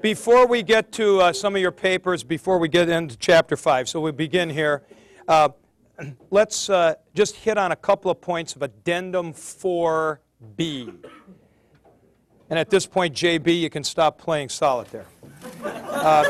[0.00, 3.88] before we get to uh, some of your papers, before we get into chapter 5,
[3.88, 4.82] so we begin here,
[5.28, 5.48] uh,
[6.30, 10.94] let's uh, just hit on a couple of points of addendum 4b.
[12.48, 15.06] And at this point, JB, you can stop playing solitaire.
[15.64, 16.24] Uh,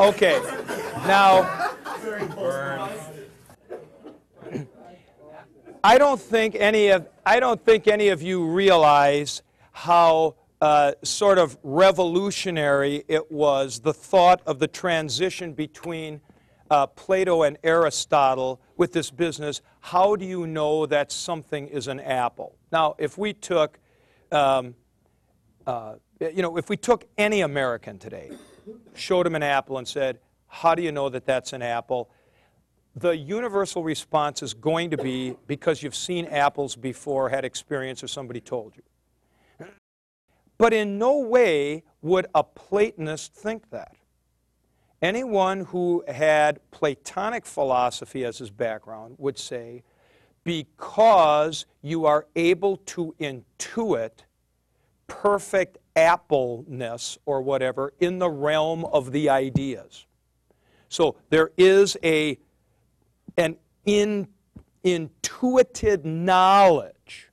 [0.08, 0.40] okay,
[1.06, 1.63] now.
[5.84, 11.36] I don't think any of I don't think any of you realize how uh, sort
[11.36, 16.22] of revolutionary it was the thought of the transition between
[16.70, 19.60] uh, Plato and Aristotle with this business.
[19.80, 22.56] How do you know that something is an apple?
[22.72, 23.78] Now, if we took,
[24.32, 24.74] um,
[25.66, 28.30] uh, you know, if we took any American today,
[28.94, 32.08] showed him an apple and said, "How do you know that that's an apple?"
[32.96, 38.08] The universal response is going to be because you've seen apples before, had experience, or
[38.08, 38.82] somebody told you.
[40.58, 43.96] But in no way would a Platonist think that.
[45.02, 49.82] Anyone who had Platonic philosophy as his background would say,
[50.44, 54.10] because you are able to intuit
[55.06, 60.06] perfect appleness or whatever in the realm of the ideas.
[60.88, 62.38] So there is a
[63.36, 64.28] an in,
[64.82, 67.30] intuited knowledge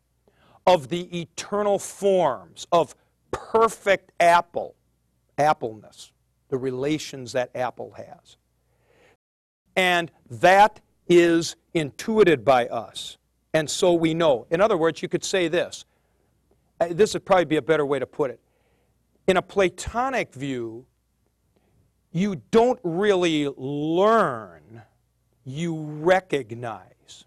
[0.65, 2.95] of the eternal forms of
[3.31, 4.75] perfect apple,
[5.37, 6.11] appleness,
[6.49, 8.37] the relations that apple has.
[9.75, 13.17] And that is intuited by us.
[13.53, 14.47] And so we know.
[14.49, 15.85] In other words, you could say this.
[16.79, 18.39] Uh, this would probably be a better way to put it.
[19.27, 20.85] In a Platonic view,
[22.11, 24.81] you don't really learn
[25.43, 27.25] you recognize.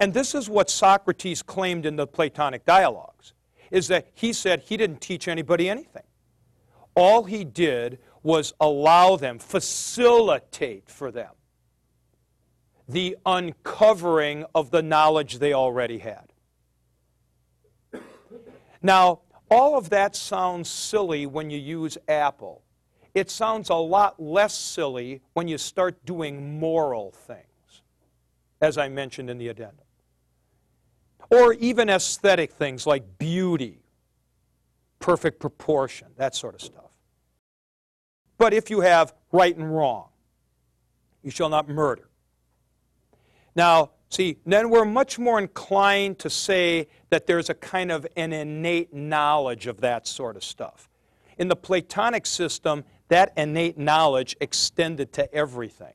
[0.00, 3.34] And this is what Socrates claimed in the Platonic dialogues,
[3.70, 6.02] is that he said he didn't teach anybody anything.
[6.94, 11.30] All he did was allow them, facilitate for them
[12.88, 16.32] the uncovering of the knowledge they already had.
[18.82, 22.61] Now, all of that sounds silly when you use Apple.
[23.14, 27.82] It sounds a lot less silly when you start doing moral things,
[28.60, 29.84] as I mentioned in the addendum.
[31.30, 33.82] Or even aesthetic things like beauty,
[34.98, 36.90] perfect proportion, that sort of stuff.
[38.38, 40.08] But if you have right and wrong,
[41.22, 42.08] you shall not murder.
[43.54, 48.32] Now, see, then we're much more inclined to say that there's a kind of an
[48.32, 50.88] innate knowledge of that sort of stuff.
[51.38, 55.92] In the Platonic system, that innate knowledge extended to everything.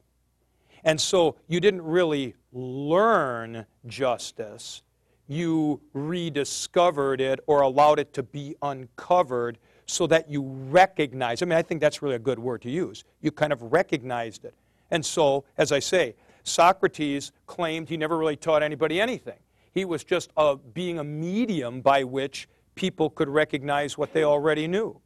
[0.84, 4.84] And so you didn't really learn justice,
[5.28, 9.58] you rediscovered it or allowed it to be uncovered
[9.88, 11.42] so that you recognize.
[11.42, 13.04] I mean, I think that's really a good word to use.
[13.22, 14.54] You kind of recognized it.
[14.92, 19.40] And so, as I say, Socrates claimed he never really taught anybody anything.
[19.74, 24.68] He was just a, being a medium by which people could recognize what they already
[24.68, 25.02] knew.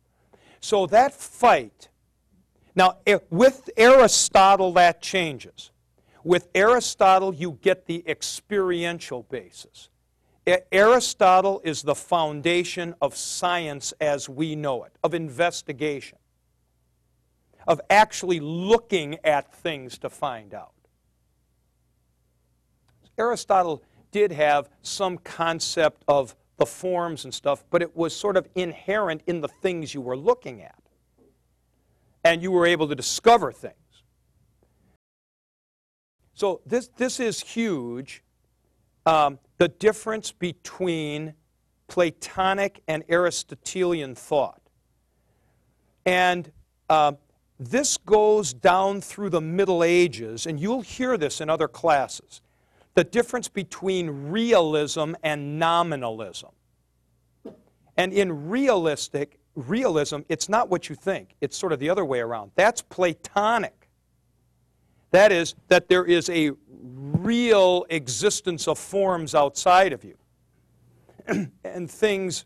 [0.59, 1.89] So that fight
[2.76, 5.72] now, eh, with Aristotle, that changes.
[6.24, 9.90] With Aristotle, you get the experiential basis.
[10.72, 16.18] Aristotle is the foundation of science as we know it, of investigation,
[17.68, 20.74] of actually looking at things to find out.
[23.18, 28.48] Aristotle did have some concept of the forms and stuff, but it was sort of
[28.56, 30.81] inherent in the things you were looking at
[32.24, 33.76] and you were able to discover things.
[36.34, 38.23] So this, this is huge.
[39.06, 41.34] Um, the difference between
[41.88, 44.62] Platonic and Aristotelian thought.
[46.06, 46.52] And
[46.90, 47.14] uh,
[47.59, 52.41] this goes down through the Middle Ages, and you'll hear this in other classes.
[52.96, 56.52] The difference between realism and nominalism.
[57.97, 61.36] And in realistic, realism, it's not what you think.
[61.42, 62.52] It's sort of the other way around.
[62.56, 63.90] That's Platonic.
[65.12, 66.52] That is, that there is a
[66.82, 70.18] real existence of forms outside of you.
[71.64, 72.46] and things,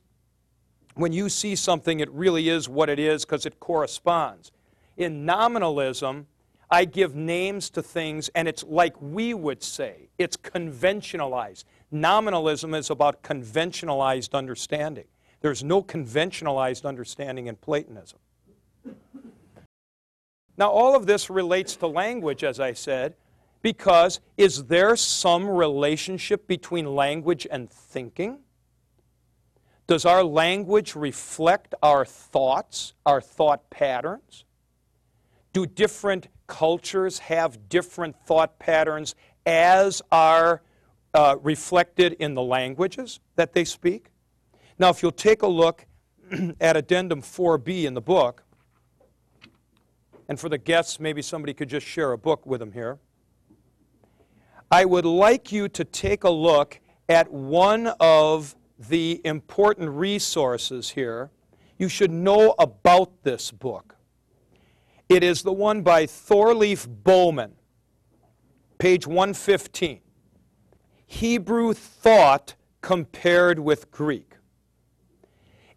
[0.96, 4.52] when you see something, it really is what it is because it corresponds.
[4.98, 6.28] In nominalism,
[6.72, 11.66] I give names to things, and it's like we would say, it's conventionalized.
[11.92, 15.06] Nominalism is about conventionalized understanding.
[15.46, 18.18] There's no conventionalized understanding in Platonism.
[20.58, 23.14] Now, all of this relates to language, as I said,
[23.62, 28.40] Because is there some relationship between language and thinking?
[29.86, 34.46] Does our language reflect our thoughts, our thought patterns?
[35.54, 39.14] Do different cultures have different thought patterns
[39.46, 40.64] as are
[41.14, 44.10] uh, reflected in the languages that they speak?
[44.78, 45.86] Now, if you'll take a look
[46.60, 48.44] at Addendum 4b in the book,
[50.28, 53.00] and for the guests, maybe somebody could just share a book with them here.
[54.72, 61.30] I would like you to take a look at one of the important resources here.
[61.78, 63.96] You should know about this book.
[65.08, 67.52] It is the one by Thorleif Boman,
[68.80, 70.02] page 115.
[71.06, 74.35] Hebrew Thought Compared with Greek.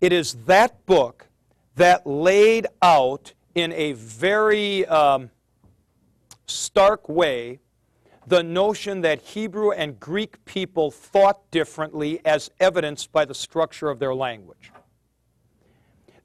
[0.01, 1.29] It is that book
[1.75, 5.31] that laid out in a very um,
[6.47, 7.61] stark way
[8.29, 13.99] the notion that Hebrew and Greek people thought differently as evidenced by the structure of
[13.99, 14.71] their language.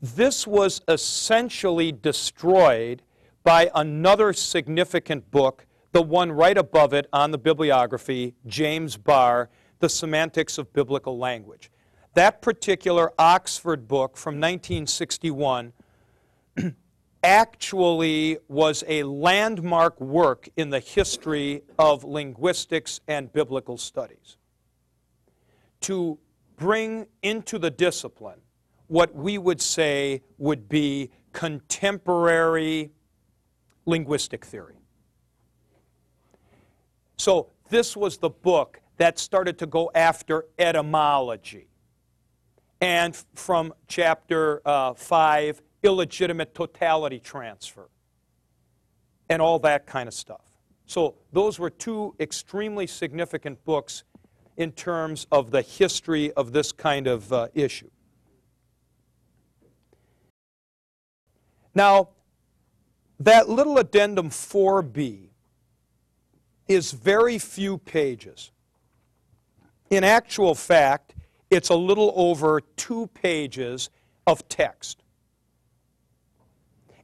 [0.02, 3.04] This was essentially destroyed
[3.44, 9.50] by another significant book, the one right above it on the bibliography, James Barr,
[9.80, 11.72] The Semantics of Biblical Language.
[12.14, 15.74] That particular Oxford book from 1961
[17.24, 24.38] actually was a landmark work in the history of linguistics and biblical studies
[25.82, 26.20] to
[26.56, 28.40] bring into the discipline
[28.88, 32.92] what we would say would be contemporary
[33.86, 34.76] linguistic theory.
[37.18, 41.68] So, this was the book that started to go after etymology.
[42.84, 47.88] And from chapter uh, 5 illegitimate totality transfer,
[49.30, 50.42] and all that kind of stuff.
[50.86, 54.04] So, those were two extremely significant books
[54.58, 57.90] in terms of the history of this kind of uh, issue.
[61.74, 62.10] Now,
[63.18, 65.30] that little addendum 4b
[66.68, 68.52] is very few pages.
[69.90, 71.13] In actual fact,
[71.54, 73.90] it's a little over two pages
[74.26, 75.04] of text.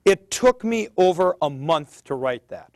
[0.05, 2.71] It took me over a month to write that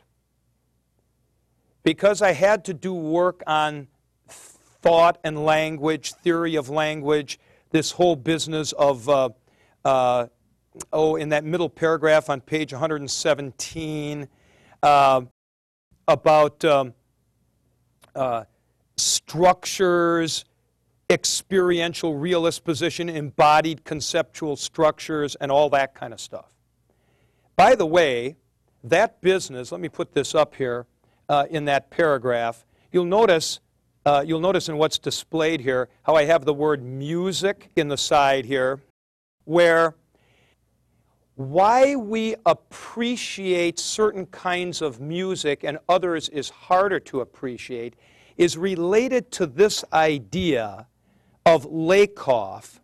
[1.82, 3.88] because I had to do work on
[4.28, 7.38] thought and language, theory of language,
[7.70, 9.30] this whole business of, uh,
[9.84, 10.26] uh,
[10.92, 14.28] oh, in that middle paragraph on page 117,
[14.82, 15.22] uh,
[16.06, 16.94] about um,
[18.14, 18.44] uh,
[18.96, 20.44] structures,
[21.10, 26.54] experiential realist position, embodied conceptual structures, and all that kind of stuff.
[27.56, 28.36] By the way,
[28.82, 30.86] that business, let me put this up here
[31.28, 32.66] uh, in that paragraph.
[32.92, 33.60] You'll notice,
[34.04, 37.96] uh, you'll notice in what's displayed here how I have the word music in the
[37.96, 38.80] side here,
[39.44, 39.94] where
[41.36, 47.94] why we appreciate certain kinds of music and others is harder to appreciate
[48.36, 50.86] is related to this idea
[51.46, 52.80] of Lakoff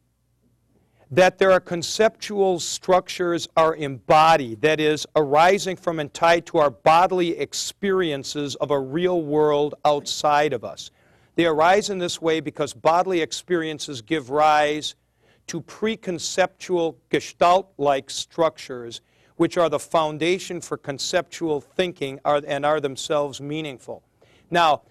[1.12, 6.70] that there are conceptual structures are embodied, that is, arising from and tied to our
[6.70, 10.92] bodily experiences of a real world outside of us.
[11.34, 14.94] They arise in this way because bodily experiences give rise
[15.48, 19.00] to preconceptual gestalt like structures,
[19.34, 24.04] which are the foundation for conceptual thinking and are themselves meaningful.
[24.48, 24.82] Now,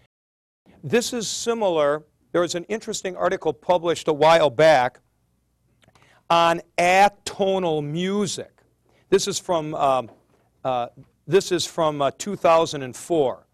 [0.84, 2.04] this is similar.
[2.32, 5.00] There was an interesting article published a while back
[6.30, 8.52] on atonal music.
[9.10, 10.12] This is from, um,
[10.64, 10.88] uh,
[11.26, 13.48] this is from uh, 2004.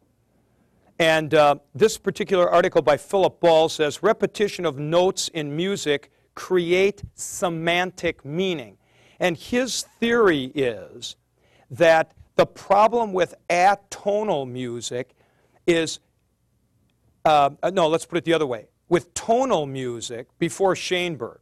[1.00, 7.02] And uh, this particular article by Philip Ball says repetition of notes in music create
[7.16, 8.78] semantic meaning.
[9.20, 11.16] And his theory is
[11.72, 15.16] that the problem with atonal music
[15.66, 16.00] is,
[17.26, 18.68] uh, no, let's put it the other way.
[18.88, 21.40] With tonal music, before Schoenberg,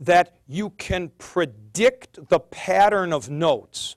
[0.00, 3.96] that you can predict the pattern of notes.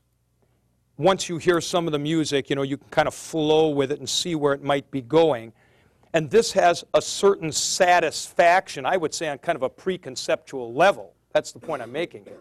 [0.98, 3.92] Once you hear some of the music, you know, you can kind of flow with
[3.92, 5.54] it and see where it might be going.
[6.14, 11.14] And this has a certain satisfaction, I would say, on kind of a preconceptual level.
[11.34, 12.40] That's the point I'm making here.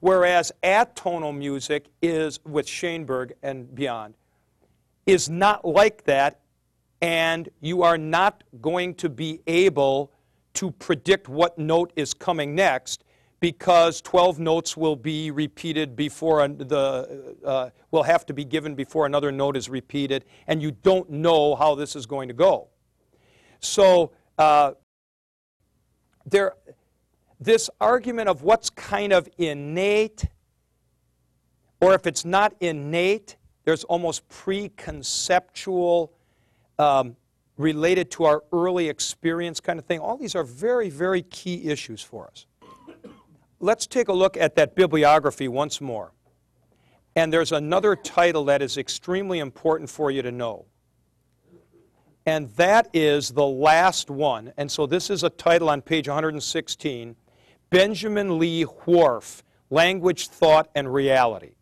[0.00, 4.14] Whereas atonal music is, with Schoenberg and beyond,
[5.06, 6.40] is not like that,
[7.02, 10.12] and you are not going to be able
[10.54, 13.04] to predict what note is coming next
[13.40, 19.04] because 12 notes will be repeated before the, uh, will have to be given before
[19.04, 22.68] another note is repeated, and you don't know how this is going to go.
[23.58, 24.72] So uh,
[26.24, 26.52] there,
[27.40, 30.26] this argument of what's kind of innate,
[31.80, 36.10] or if it's not innate, there's almost preconceptual
[36.82, 37.16] um,
[37.56, 40.00] related to our early experience kind of thing.
[40.00, 42.46] All these are very, very key issues for us.
[43.60, 46.12] Let's take a look at that bibliography once more.
[47.14, 50.64] And there's another title that is extremely important for you to know.
[52.26, 54.52] And that is the last one.
[54.56, 57.16] And so this is a title on page 116
[57.70, 61.52] Benjamin Lee Whorf Language, Thought, and Reality.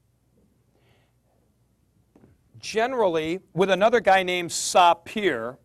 [2.61, 5.57] Generally, with another guy named Sapir,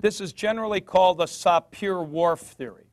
[0.00, 2.86] this is generally called the Sapir-Whorf theory.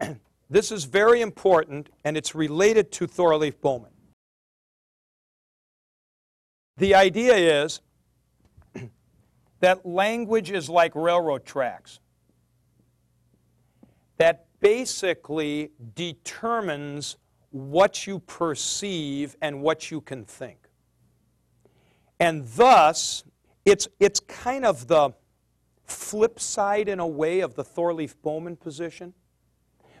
[0.50, 3.92] this is very important, and it's related to Thorleif Boman.
[6.78, 7.80] The idea is
[9.60, 12.00] that language is like railroad tracks,
[14.16, 17.16] that basically determines
[17.50, 20.58] what you perceive and what you can think.
[22.18, 23.24] And thus,
[23.64, 25.10] it's, it's kind of the
[25.84, 29.14] flip side, in a way, of the Thorleif Boman position.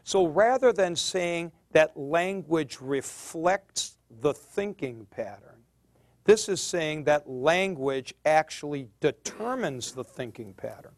[0.04, 5.62] So rather than saying that language reflects the thinking pattern,
[6.24, 10.92] this is saying that language actually determines the thinking pattern.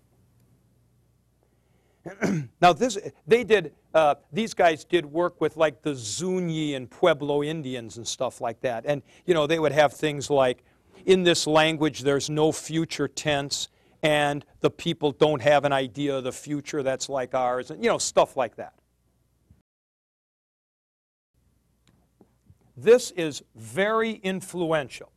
[2.61, 7.43] now, this, they did, uh, these guys did work with like the Zuni and Pueblo
[7.43, 8.85] Indians and stuff like that.
[8.87, 10.65] And, you know, they would have things like,
[11.07, 13.69] in this language, there's no future tense,
[14.03, 17.91] and the people don't have an idea of the future that's like ours, and, you
[17.91, 18.75] know, stuff like that.
[22.77, 25.13] This is very influential.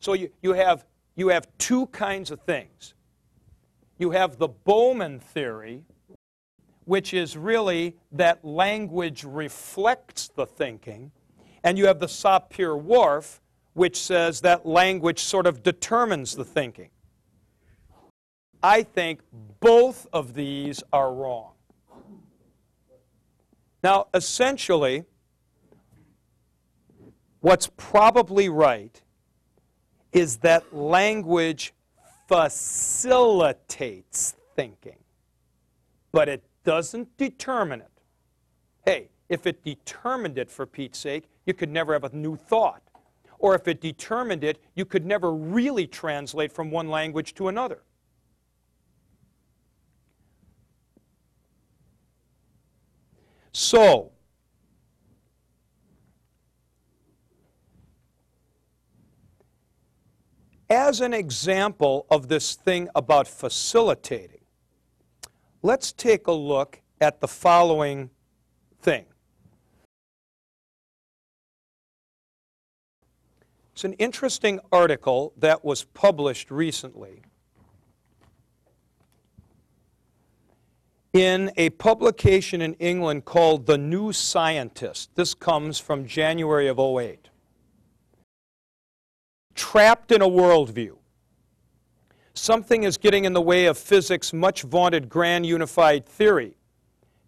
[0.00, 2.94] So you, you, have, you have two kinds of things.
[3.98, 5.84] You have the Boman theory,
[6.84, 11.12] which is really that language reflects the thinking,
[11.62, 13.40] and you have the Sapir-Whorf,
[13.74, 16.90] which says that language sort of determines the thinking.
[18.62, 19.20] I think
[19.60, 21.52] both of these are wrong.
[23.82, 25.04] Now, essentially,
[27.40, 29.00] what's probably right
[30.12, 31.74] is that language
[32.28, 34.98] facilitates thinking,
[36.12, 37.90] but it doesn't determine it.
[38.84, 42.82] Hey, if it determined it, for Pete's sake, you could never have a new thought.
[43.38, 47.82] Or if it determined it, you could never really translate from one language to another.
[53.52, 54.12] So,
[60.70, 64.41] as an example of this thing about facilitating,
[65.62, 68.10] let's take a look at the following
[68.80, 69.06] thing.
[73.72, 77.22] It's an interesting article that was published recently
[81.12, 85.10] in a publication in England called The New Scientist.
[85.14, 87.28] This comes from January of 08
[89.54, 90.96] trapped in a worldview.
[92.34, 96.56] Something is getting in the way of physics' much vaunted grand unified theory.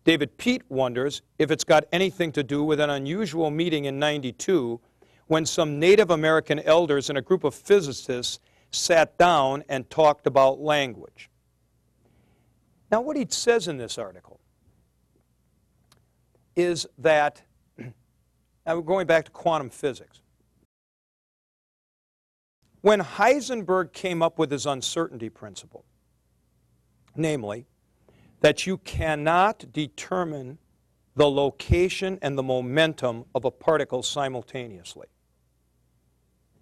[0.04, 4.80] David Peat wonders if it's got anything to do with an unusual meeting in 92
[5.26, 8.38] when some Native American elders and a group of physicists
[8.70, 11.30] sat down and talked about language.
[12.90, 14.40] Now, what he says in this article
[16.54, 17.42] is that,
[18.66, 20.20] now going back to quantum physics.
[22.84, 25.86] When Heisenberg came up with his uncertainty principle,
[27.16, 27.64] namely,
[28.42, 30.58] that you cannot determine
[31.16, 35.06] the location and the momentum of a particle simultaneously.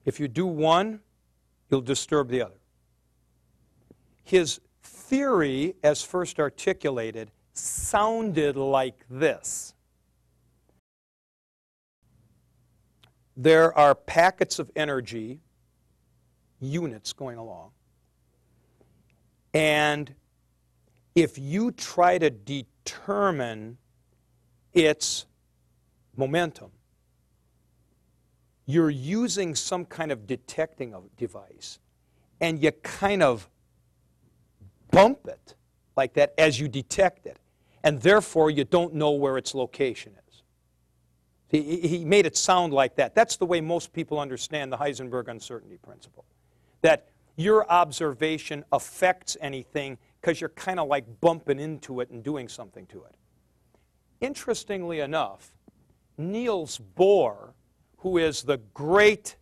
[0.04, 1.00] If you do one,
[1.68, 2.60] you'll disturb the other.
[4.22, 9.74] His theory, as first articulated, sounded like this.
[13.36, 15.40] There are packets of energy
[16.62, 17.70] units going along.
[19.52, 20.14] And
[21.14, 23.76] if you try to determine
[24.72, 25.26] its
[26.16, 26.70] momentum,
[28.64, 31.78] you're using some kind of detecting device,
[32.40, 33.50] and you kind of
[34.90, 35.54] bump it
[35.96, 37.38] like that as you detect it.
[37.84, 40.42] and therefore you don't know where its location is.
[41.48, 43.14] He, he made it sound like that.
[43.14, 46.24] That's the way most people understand the Heisenberg uncertainty principle.
[46.82, 52.48] That your observation affects anything because you're kind of like bumping into it and doing
[52.48, 53.16] something to it.
[54.20, 55.52] Interestingly enough,
[56.16, 57.54] Niels Bohr,
[57.98, 59.36] who is the great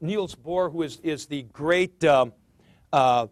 [0.00, 2.32] Niels Bohr, who is, is the great um,
[2.92, 3.28] uh,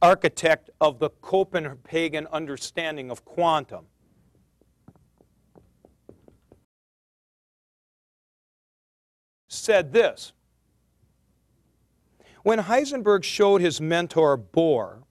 [0.00, 3.84] architect of the Copenhagen understanding of quantum,
[9.48, 10.32] said this.
[12.48, 15.02] When Heisenberg showed his mentor Bohr,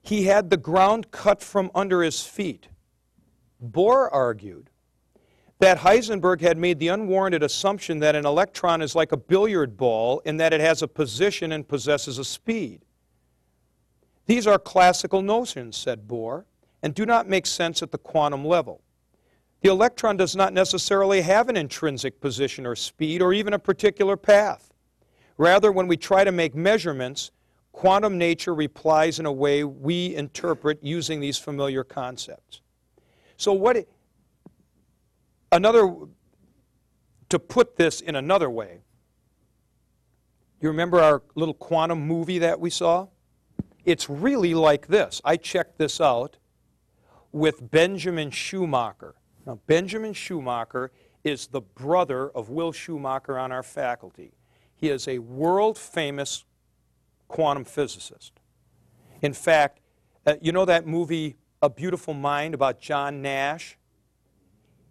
[0.00, 2.68] he had the ground cut from under his feet.
[3.62, 4.70] Bohr argued
[5.58, 10.20] that Heisenberg had made the unwarranted assumption that an electron is like a billiard ball
[10.20, 12.86] in that it has a position and possesses a speed.
[14.24, 16.46] These are classical notions, said Bohr,
[16.82, 18.80] and do not make sense at the quantum level.
[19.60, 24.16] The electron does not necessarily have an intrinsic position or speed or even a particular
[24.16, 24.71] path.
[25.42, 27.32] Rather, when we try to make measurements,
[27.72, 32.60] quantum nature replies in a way we interpret using these familiar concepts.
[33.36, 33.88] So what
[35.50, 35.92] another,
[37.28, 38.82] to put this in another way,
[40.60, 43.08] you remember our little quantum movie that we saw?
[43.84, 45.20] It's really like this.
[45.24, 46.36] I checked this out
[47.32, 49.16] with Benjamin Schumacher.
[49.44, 50.92] Now, Benjamin Schumacher
[51.24, 54.34] is the brother of Will Schumacher on our faculty.
[54.82, 56.44] He is a world famous
[57.28, 58.32] quantum physicist.
[59.22, 59.78] In fact,
[60.26, 63.78] uh, you know that movie, A Beautiful Mind, about John Nash?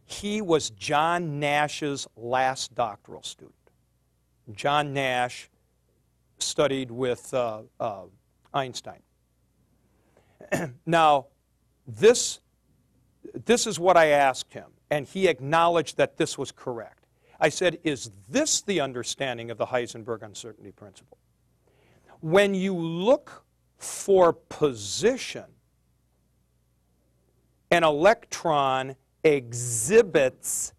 [0.05, 3.53] He was John Nash's last doctoral student.
[4.53, 5.49] John Nash
[6.37, 8.03] studied with uh, uh,
[8.53, 9.01] Einstein.
[10.85, 11.25] now,
[11.85, 12.39] this,
[13.43, 17.00] this is what I asked him, and he acknowledged that this was correct.
[17.41, 21.17] I said, Is this the understanding of the Heisenberg uncertainty principle?
[22.21, 23.43] When you look
[23.77, 25.45] for position,
[27.71, 30.73] an electron exhibits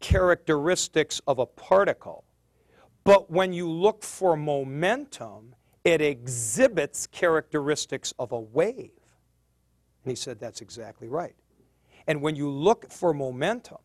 [0.00, 2.24] characteristics of a particle.
[3.04, 8.90] But when you look for momentum, it exhibits characteristics of a wave.
[10.04, 11.36] And he said, That's exactly right.
[12.06, 13.78] And when you look for momentum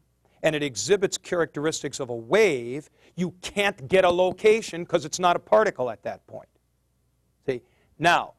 [0.46, 5.36] and it exhibits characteristics of a wave, you can't get a location because it's not
[5.36, 6.48] a particle at that point.
[7.48, 7.64] See?
[7.98, 8.34] Now,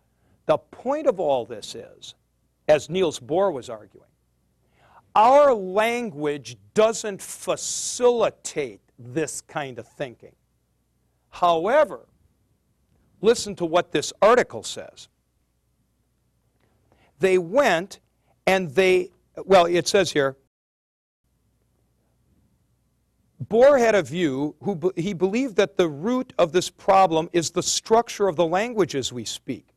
[0.46, 2.14] the point of all this is,
[2.68, 4.06] as Niels Bohr was arguing,
[5.16, 10.36] our language doesn't facilitate this kind of thinking.
[11.30, 12.06] However,
[13.20, 15.08] listen to what this article says.
[17.18, 17.98] They went
[18.46, 19.10] and they,
[19.44, 20.36] well, it says here,
[23.44, 27.62] Bohr had a view, who he believed that the root of this problem is the
[27.62, 29.68] structure of the languages we speak.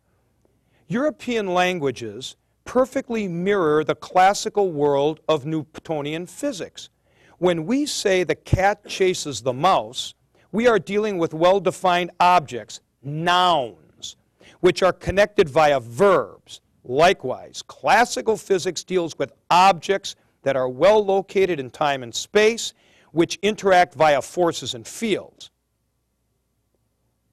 [0.87, 6.89] European languages perfectly mirror the classical world of Newtonian physics.
[7.37, 10.13] When we say the cat chases the mouse,
[10.51, 14.15] we are dealing with well defined objects, nouns,
[14.61, 16.61] which are connected via verbs.
[16.83, 22.73] Likewise, classical physics deals with objects that are well located in time and space,
[23.11, 25.51] which interact via forces and fields.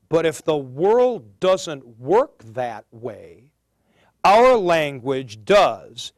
[0.09, 3.51] But if the world doesn't work that way,
[4.25, 6.13] our language does,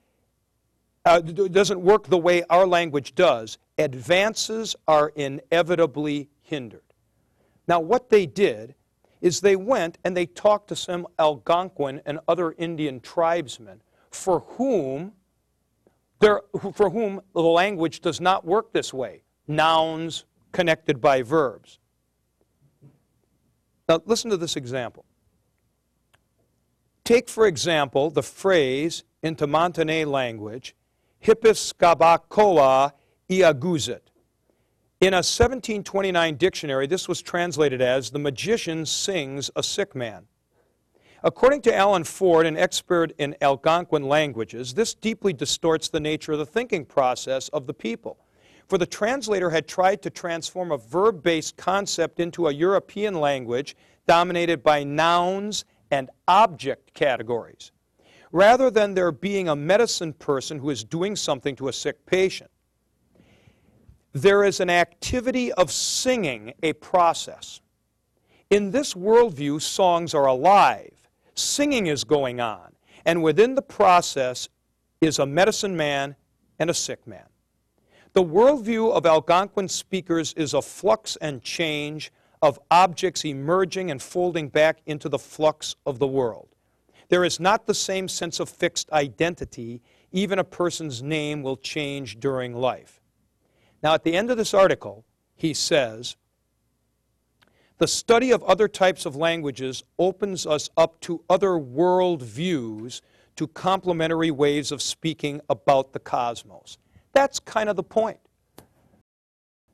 [1.04, 6.82] uh, doesn't work the way our language does, advances are inevitably hindered.
[7.66, 8.74] Now, what they did
[9.20, 15.12] is they went and they talked to some Algonquin and other Indian tribesmen for whom,
[16.20, 21.78] for whom the language does not work this way nouns connected by verbs.
[23.88, 25.04] Now, listen to this example.
[27.04, 30.76] Take, for example, the phrase in Tamantanay language,
[31.24, 32.92] Hippiskabakoa
[33.30, 34.00] iaguzit.
[35.00, 40.26] In a 1729 dictionary, this was translated as the magician sings a sick man.
[41.22, 46.38] According to Alan Ford, an expert in Algonquin languages, this deeply distorts the nature of
[46.38, 48.18] the thinking process of the people.
[48.68, 53.76] For the translator had tried to transform a verb based concept into a European language
[54.06, 57.72] dominated by nouns and object categories,
[58.30, 62.50] rather than there being a medicine person who is doing something to a sick patient.
[64.12, 67.60] There is an activity of singing, a process.
[68.50, 70.92] In this worldview, songs are alive.
[71.34, 72.72] Singing is going on.
[73.04, 74.48] And within the process,
[75.00, 76.16] is a medicine man
[76.58, 77.24] and a sick man.
[78.14, 84.48] The worldview of Algonquin speakers is a flux and change of objects emerging and folding
[84.48, 86.48] back into the flux of the world.
[87.08, 89.82] There is not the same sense of fixed identity.
[90.12, 93.00] Even a person's name will change during life.
[93.82, 96.16] Now, at the end of this article, he says,
[97.78, 103.02] the study of other types of languages opens us up to other world views,
[103.36, 106.76] to complementary ways of speaking about the cosmos.
[107.12, 108.18] That's kind of the point.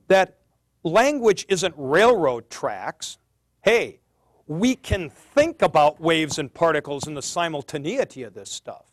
[0.08, 0.38] That
[0.82, 3.18] language isn't railroad tracks.
[3.62, 4.00] Hey,
[4.46, 8.86] we can think about waves and particles and the simultaneity of this stuff.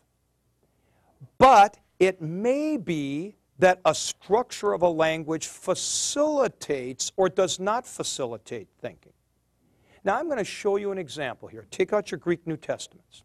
[1.38, 8.68] But it may be that a structure of a language facilitates or does not facilitate
[8.82, 9.14] thinking.
[10.04, 11.68] Now, I'm going to show you an example here.
[11.70, 13.24] Take out your Greek New Testaments.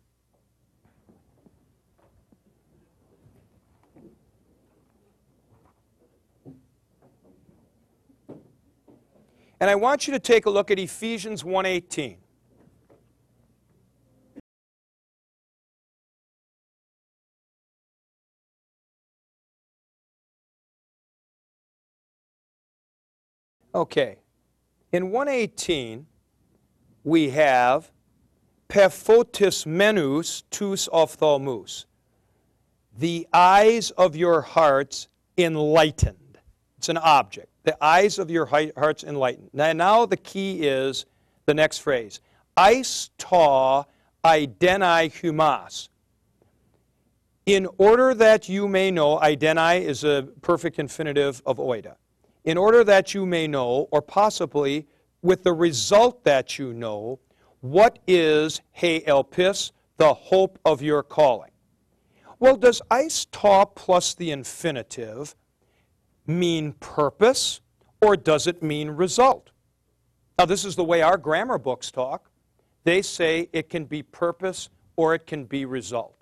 [9.59, 12.19] And I want you to take a look at Ephesians 1:18.
[23.75, 24.16] Okay.
[24.92, 26.07] In 118,
[27.05, 27.90] we have
[28.69, 31.85] pephotis menus tus ophthalmus,
[32.97, 36.38] the eyes of your hearts enlightened.
[36.79, 37.49] It's an object.
[37.66, 39.50] The eyes of your hearts enlightened.
[39.52, 41.05] Now, now the key is
[41.46, 42.20] the next phrase.
[42.57, 43.85] Eis ta
[44.24, 45.88] idenai humas.
[47.44, 51.96] In order that you may know, idenai is a perfect infinitive of oida
[52.46, 54.87] in order that you may know, or possibly
[55.20, 57.18] with the result that you know,
[57.61, 61.50] what is he elpis, the hope of your calling.
[62.38, 65.35] Well, does eis ta plus the infinitive
[66.27, 67.61] mean purpose,
[68.01, 69.51] or does it mean result?
[70.39, 72.31] Now, this is the way our grammar books talk.
[72.85, 76.17] They say it can be purpose or it can be result.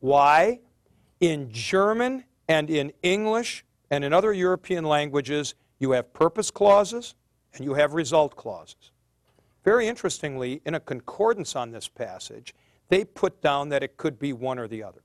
[0.00, 0.60] Why?
[1.20, 7.14] In German and in English and in other European languages, you have purpose clauses
[7.54, 8.92] and you have result clauses.
[9.64, 12.54] Very interestingly, in a concordance on this passage,
[12.88, 15.02] they put down that it could be one or the other.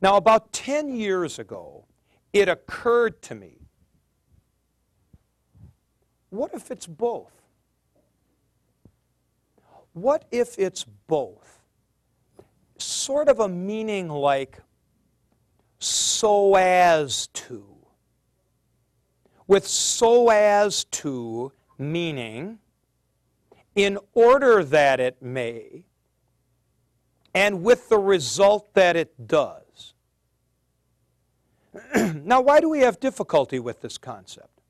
[0.00, 1.84] Now, about 10 years ago,
[2.34, 3.64] it occurred to me
[6.34, 7.30] what if it's both?
[9.92, 11.60] What if it's both?
[12.76, 14.60] Sort of a meaning like
[15.78, 17.64] so as to.
[19.46, 22.58] With so as to meaning,
[23.76, 25.84] in order that it may,
[27.32, 29.63] and with the result that it does.
[32.24, 34.60] now, why do we have difficulty with this concept?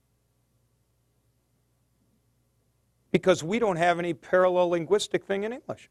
[3.13, 5.91] Because we don't have any parallel linguistic thing in English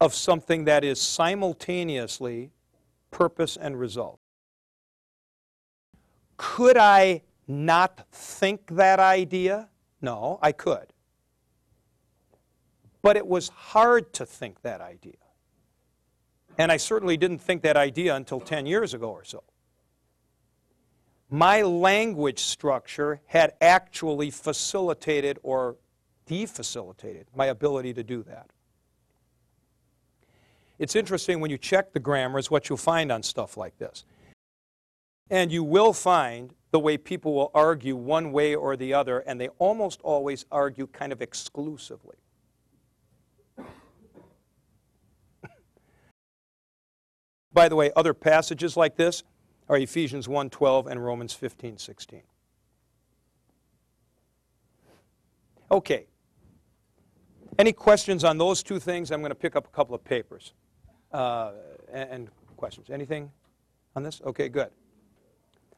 [0.00, 2.50] of something that is simultaneously
[3.10, 4.18] purpose and result.
[6.36, 9.68] Could I not think that idea?
[10.00, 10.92] No, I could.
[13.02, 15.14] But it was hard to think that idea.
[16.58, 19.44] And I certainly didn't think that idea until 10 years ago or so.
[21.34, 25.74] My language structure had actually facilitated or
[26.26, 28.50] defacilitated my ability to do that.
[30.78, 34.04] It's interesting when you check the grammars what you'll find on stuff like this.
[35.28, 39.40] And you will find the way people will argue one way or the other, and
[39.40, 42.14] they almost always argue kind of exclusively.
[47.52, 49.24] By the way, other passages like this
[49.68, 52.22] are Ephesians 1:12 and Romans 15:16.
[55.70, 56.06] Okay.
[57.58, 59.10] Any questions on those two things?
[59.10, 60.52] I'm going to pick up a couple of papers
[61.12, 61.52] uh,
[61.92, 62.90] and, and questions.
[62.90, 63.30] Anything
[63.94, 64.20] on this?
[64.24, 64.70] Okay, good.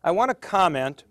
[0.02, 1.04] I want to comment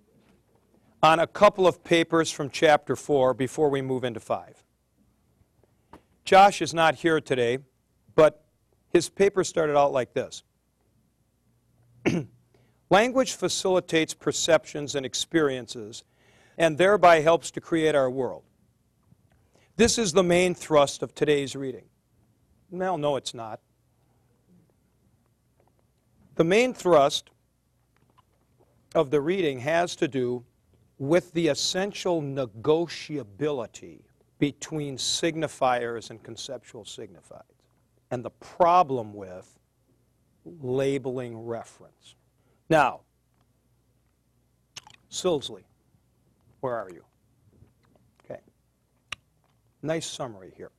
[1.04, 4.64] on a couple of papers from chapter 4 before we move into 5.
[6.24, 7.60] Josh is not here today,
[8.16, 8.44] but
[8.92, 10.44] his paper started out like this
[12.96, 16.06] Language facilitates perceptions and experiences
[16.58, 18.44] and thereby helps to create our world.
[19.76, 21.84] This is the main thrust of today's reading.
[22.70, 23.60] Well, no, it's not.
[26.36, 27.32] The main thrust
[28.94, 30.46] of the reading has to do
[30.98, 34.04] with the essential negotiability
[34.40, 37.60] between signifiers and conceptual signifieds,
[38.10, 39.60] and the problem with
[40.46, 42.16] labeling reference.
[42.70, 43.02] Now,
[45.12, 45.64] Silsley,
[46.62, 47.04] where are you?
[48.24, 48.42] Okay.
[49.82, 50.72] Nice summary here.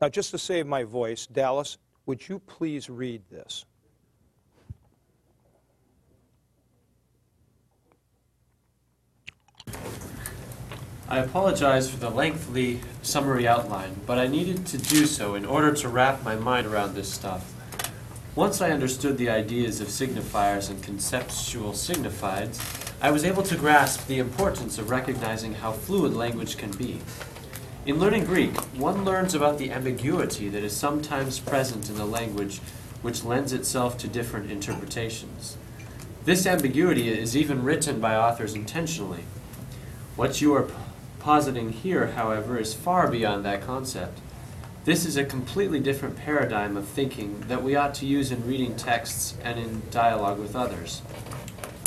[0.00, 3.64] Now, just to save my voice, Dallas, would you please read this?
[11.08, 15.72] I apologize for the lengthy summary outline, but I needed to do so in order
[15.74, 17.52] to wrap my mind around this stuff.
[18.34, 22.58] Once I understood the ideas of signifiers and conceptual signifieds,
[22.98, 27.00] I was able to grasp the importance of recognizing how fluid language can be.
[27.84, 32.60] In learning Greek, one learns about the ambiguity that is sometimes present in the language
[33.02, 35.58] which lends itself to different interpretations.
[36.24, 39.24] This ambiguity is even written by authors intentionally.
[40.16, 40.70] What you are
[41.18, 44.20] positing here, however, is far beyond that concept.
[44.84, 48.74] This is a completely different paradigm of thinking that we ought to use in reading
[48.74, 51.02] texts and in dialogue with others.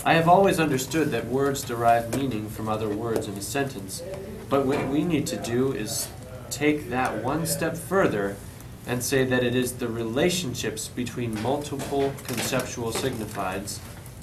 [0.05, 4.01] I have always understood that words derive meaning from other words in a sentence,
[4.49, 6.07] but what we need to do is
[6.49, 8.37] take that one step further
[8.87, 13.79] and say that it is the relationships between multiple conceptual signifieds,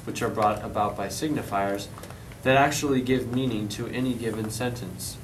[0.06, 1.88] which are brought about by signifiers,
[2.42, 5.18] that actually give meaning to any given sentence.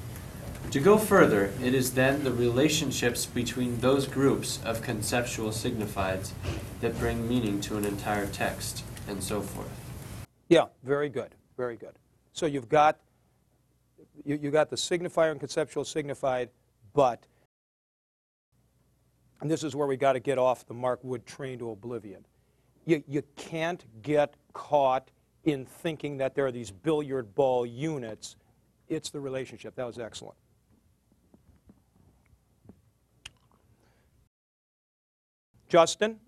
[0.71, 6.29] To go further, it is then the relationships between those groups of conceptual signifieds
[6.81, 9.67] that bring meaning to an entire text, and so forth.
[10.47, 11.97] Yeah, very good, very good.
[12.33, 12.99] So you've got
[14.23, 16.49] you, you got the signifier and conceptual signified,
[16.93, 17.25] but
[19.41, 22.23] and this is where we got to get off the Mark Wood train to oblivion.
[22.85, 25.09] You, you can't get caught
[25.45, 28.35] in thinking that there are these billiard ball units.
[28.87, 29.73] It's the relationship.
[29.75, 30.37] That was excellent.
[35.69, 36.19] Justin,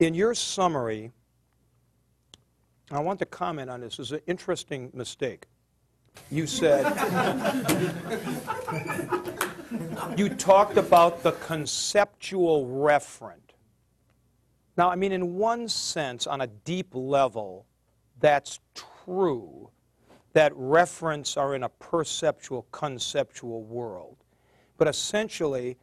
[0.00, 1.12] in your summary,
[2.90, 3.98] I want to comment on this.
[3.98, 5.44] This is an interesting mistake.
[6.30, 6.84] You said,
[10.16, 13.36] you talked about the conceptual referent.
[14.78, 17.66] Now, I mean, in one sense, on a deep level,
[18.18, 18.60] that's
[19.04, 19.68] true
[20.32, 24.16] that referents are in a perceptual, conceptual world.
[24.78, 25.76] But essentially,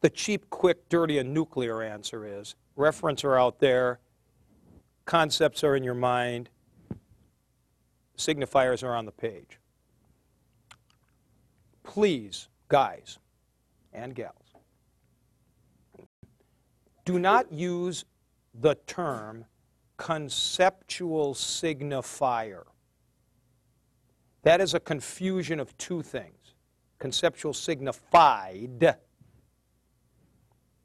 [0.00, 4.00] the cheap, quick, dirty, and nuclear answer is referents are out there,
[5.04, 6.48] concepts are in your mind,
[8.16, 9.58] signifiers are on the page.
[11.82, 13.18] Please, guys
[13.92, 14.54] and gals,
[17.04, 18.04] do not use
[18.54, 19.44] the term
[19.96, 22.62] conceptual signifier.
[24.42, 26.54] That is a confusion of two things
[26.98, 28.96] conceptual signified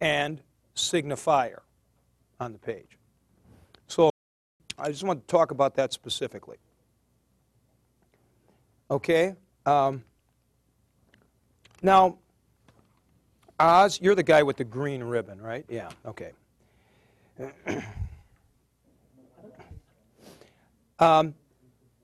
[0.02, 0.42] and
[0.76, 1.60] signifier
[2.40, 2.98] on the page.
[3.88, 4.10] So
[4.78, 6.58] I just want to talk about that specifically.
[8.92, 9.36] Okay?
[9.66, 10.04] Um,
[11.82, 12.18] now,
[13.60, 15.66] Oz, you're the guy with the green ribbon, right?
[15.70, 16.32] Yeah, okay.
[21.00, 21.34] um,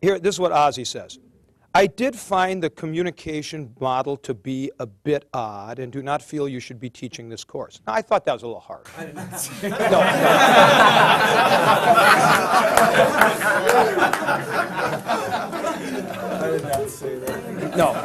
[0.02, 1.20] here, this is what Ozzy says.
[1.74, 6.50] I did find the communication model to be a bit odd and do not feel
[6.50, 7.80] you should be teaching this course.
[7.88, 8.88] Now, I thought that was a little hard.
[8.98, 9.92] I did not say that.
[9.92, 10.02] No.
[16.42, 17.78] I did not say that.
[17.78, 17.96] No.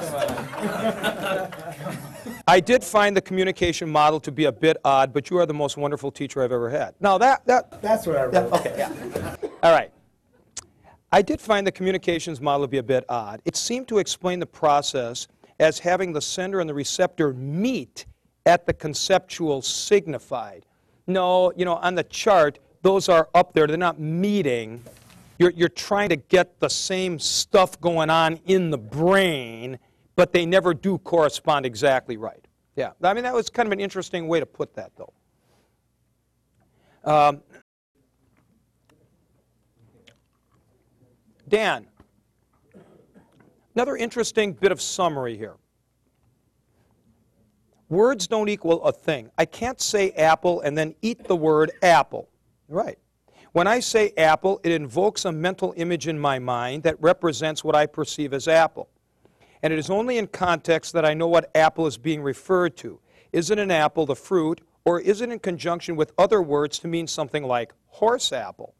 [2.46, 5.54] I did find the communication model to be a bit odd, but you are the
[5.54, 6.94] most wonderful teacher I've ever had.
[7.00, 8.32] Now that that that's what I wrote.
[8.32, 8.92] That, okay, yeah.
[9.64, 9.90] All right.
[11.16, 13.40] I did find the communications model to be a bit odd.
[13.46, 18.04] It seemed to explain the process as having the sender and the receptor meet
[18.44, 20.66] at the conceptual signified.
[21.06, 23.66] No, you know, on the chart, those are up there.
[23.66, 24.82] They're not meeting.
[25.38, 29.78] You're, you're trying to get the same stuff going on in the brain
[30.16, 32.44] but they never do correspond exactly right.
[32.74, 35.12] Yeah, I mean, that was kind of an interesting way to put that, though.
[37.04, 37.42] Um,
[41.48, 41.86] Dan,
[43.74, 45.56] another interesting bit of summary here.
[47.88, 49.30] Words don't equal a thing.
[49.38, 52.28] I can't say apple and then eat the word apple.
[52.68, 52.98] Right.
[53.52, 57.76] When I say apple, it invokes a mental image in my mind that represents what
[57.76, 58.88] I perceive as apple
[59.62, 63.00] and it is only in context that I know what apple is being referred to.
[63.32, 66.88] Is it an apple, the fruit, or is it in conjunction with other words to
[66.88, 68.74] mean something like horse apple?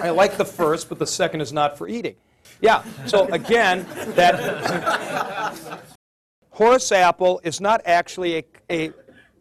[0.00, 2.16] I like the first, but the second is not for eating.
[2.60, 5.80] Yeah, so again, that
[6.50, 8.92] horse apple is not actually a, a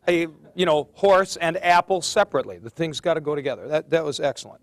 [0.08, 2.58] a you know horse and apple separately.
[2.58, 3.68] The things got to go together.
[3.68, 4.62] That that was excellent.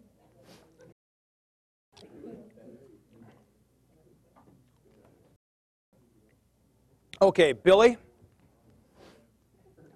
[7.20, 7.96] Okay, Billy.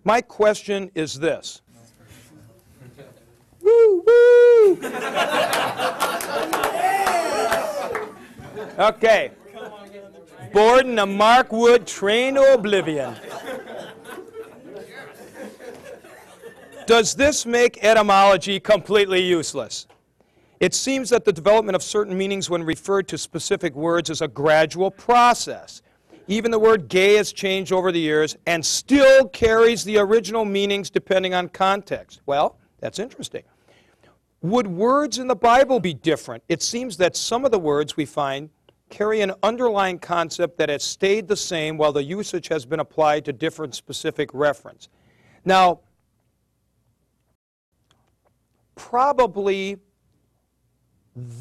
[0.05, 1.61] My question is this.
[3.67, 4.79] Woo woo.
[8.79, 9.31] Okay.
[10.53, 13.17] Boarding a Mark Wood train to oblivion.
[16.87, 19.87] Does this make etymology completely useless?
[20.61, 24.29] It seems that the development of certain meanings when referred to specific words is a
[24.29, 25.83] gradual process.
[26.29, 30.91] Even the word gay has changed over the years and still carries the original meanings
[30.91, 32.21] depending on context.
[32.27, 33.43] Well, that's interesting.
[34.43, 36.43] Would words in the Bible be different?
[36.49, 38.51] It seems that some of the words we find
[38.91, 43.25] carry an underlying concept that has stayed the same while the usage has been applied
[43.25, 44.89] to different specific reference.
[45.45, 45.81] Now,
[48.75, 49.79] probably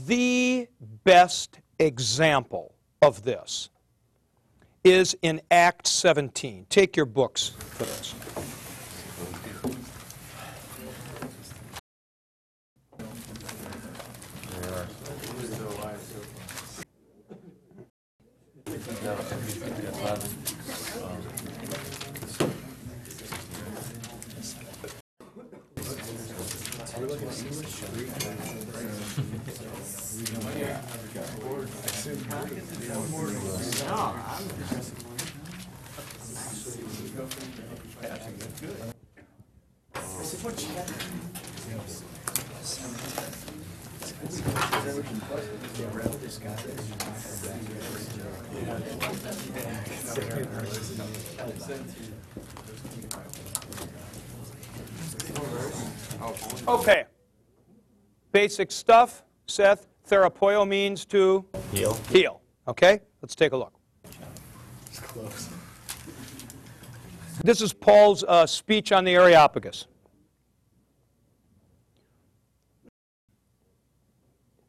[0.08, 0.68] the
[1.04, 3.70] best example of this
[4.84, 6.68] is in Acts 17.
[6.70, 8.14] Take your books for this.
[19.06, 19.22] This
[40.34, 40.90] is what you got.
[56.68, 57.06] Okay.
[58.32, 59.24] Basic stuff.
[59.48, 61.94] Seth, therapeuo means to Heal.
[62.10, 62.42] heal.
[62.68, 63.02] Okay?
[63.22, 63.74] Let's take a look.
[67.44, 69.86] This is Paul's uh, speech on the Areopagus.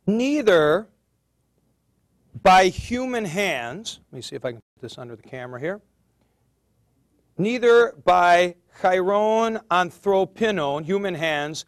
[0.07, 0.87] Neither
[2.43, 5.81] by human hands, let me see if I can put this under the camera here.
[7.39, 11.65] Neither by chiron anthropinon, human hands,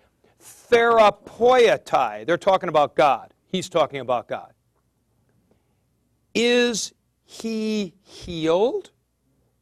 [0.70, 3.34] therapeuetai, they're talking about God.
[3.48, 4.52] He's talking about God.
[6.34, 6.92] Is
[7.24, 8.90] he healed?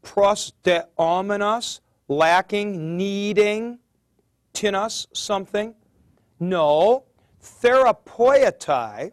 [0.04, 3.78] Prosdeomenos, lacking, needing,
[4.54, 5.74] tinos, something?
[6.38, 7.06] No.
[7.46, 9.12] Therapeuetai,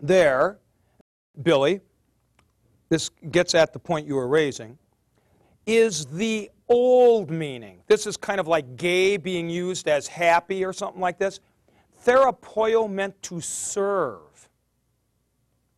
[0.00, 0.58] there,
[1.42, 1.80] Billy,
[2.88, 4.78] this gets at the point you were raising,
[5.66, 7.80] is the old meaning.
[7.86, 11.40] This is kind of like gay being used as happy or something like this.
[12.04, 14.48] Therapeuo meant to serve.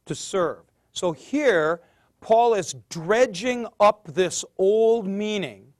[0.07, 0.65] To serve.
[0.93, 1.81] So here,
[2.21, 5.73] Paul is dredging up this old meaning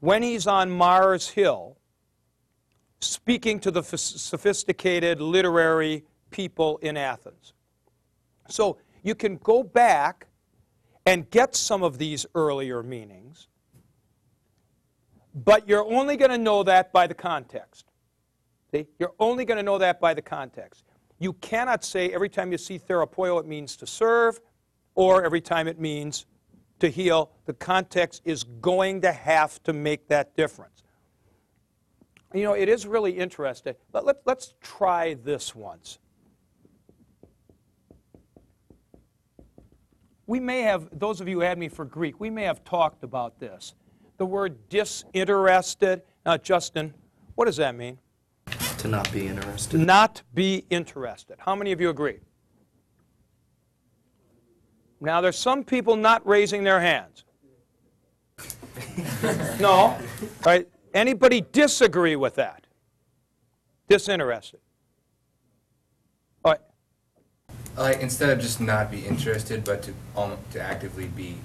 [0.00, 1.76] when he's on Mars Hill,
[3.00, 7.54] speaking to the sophisticated literary people in Athens.
[8.48, 10.26] So you can go back
[11.06, 13.48] and get some of these earlier meanings,
[15.34, 17.86] but you're only going to know that by the context.
[18.70, 18.86] See?
[18.98, 20.84] You're only going to know that by the context.
[21.18, 24.40] You cannot say every time you see therapeuo it means to serve,
[24.94, 26.26] or every time it means
[26.80, 27.30] to heal.
[27.46, 30.79] The context is going to have to make that difference.
[32.32, 33.74] You know, it is really interesting.
[33.92, 35.98] Let, let, let's try this once.
[40.26, 43.02] We may have, those of you who had me for Greek, we may have talked
[43.02, 43.74] about this.
[44.18, 46.02] The word disinterested.
[46.24, 46.94] Now, Justin,
[47.34, 47.98] what does that mean?
[48.78, 49.80] To not be interested.
[49.80, 51.36] Not be interested.
[51.40, 52.20] How many of you agree?
[55.00, 57.24] Now, there's some people not raising their hands.
[59.60, 59.98] no.
[60.44, 60.68] Right?
[60.94, 62.66] Anybody disagree with that?
[63.88, 64.60] Disinterested.
[66.44, 66.60] All right.
[67.76, 71.36] Like instead of just not be interested, but to um, to actively be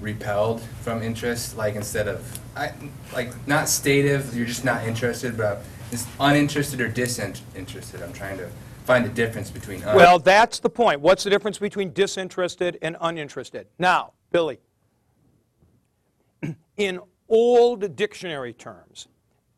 [0.00, 1.56] repelled from interest.
[1.56, 2.72] Like instead of I
[3.12, 8.02] like not stative, you're just not interested, but it's uninterested or disinterested.
[8.02, 8.48] I'm trying to
[8.84, 9.82] find the difference between.
[9.84, 11.00] Un- Well, that's the point.
[11.00, 13.66] What's the difference between disinterested and uninterested?
[13.78, 14.58] Now, Billy,
[16.76, 19.08] in old dictionary terms,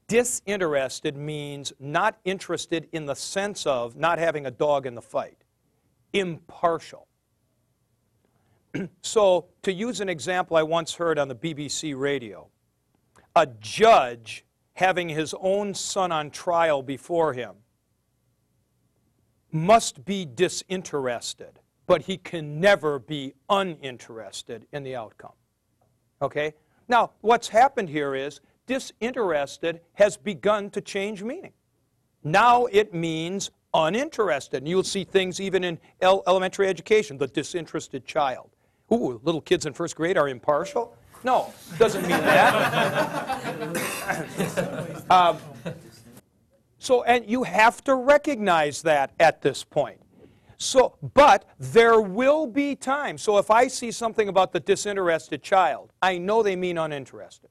[0.09, 5.39] disinterested means not interested in the sense of not having a dog in the fight,
[6.13, 7.07] impartial.
[9.03, 12.49] so, to use an example I once heard on the BBC radio,
[13.37, 14.45] a judge
[14.75, 17.55] having his own son on trial before him
[19.53, 25.33] must be disinterested, but he can never be uninterested in the outcome.
[26.23, 26.55] Okay?
[26.91, 31.53] Now, what's happened here is disinterested has begun to change meaning.
[32.25, 34.63] Now it means uninterested.
[34.63, 38.51] And you'll see things even in el- elementary education, the disinterested child.
[38.93, 40.97] Ooh, little kids in first grade are impartial?
[41.23, 43.41] No, doesn't mean that.
[45.11, 45.39] Um,
[46.79, 50.01] so, and you have to recognize that at this point.
[50.63, 53.23] So, but there will be times.
[53.23, 57.49] So, if I see something about the disinterested child, I know they mean uninterested.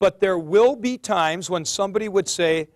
[0.00, 2.66] But there will be times when somebody would say,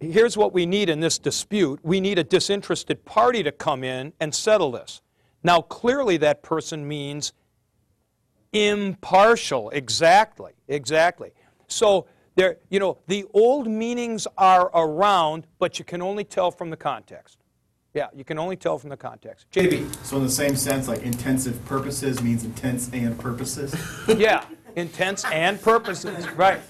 [0.00, 1.80] here's what we need in this dispute.
[1.82, 5.00] We need a disinterested party to come in and settle this.
[5.42, 7.32] Now, clearly, that person means
[8.52, 9.70] impartial.
[9.70, 11.32] Exactly, exactly.
[11.68, 16.68] So, there, you know, the old meanings are around, but you can only tell from
[16.68, 17.38] the context.
[17.96, 19.46] Yeah, you can only tell from the context.
[19.52, 20.04] JB.
[20.04, 23.74] So in the same sense, like intensive purposes means intense and purposes?
[24.18, 24.44] Yeah,
[24.76, 26.60] intents and purposes, right.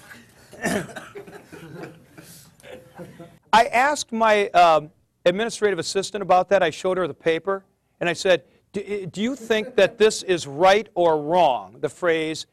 [3.51, 4.89] I asked my um,
[5.25, 6.63] administrative assistant about that.
[6.63, 7.65] I showed her the paper,
[7.99, 12.45] and I said, "Do do you think that this is right or wrong, the phrase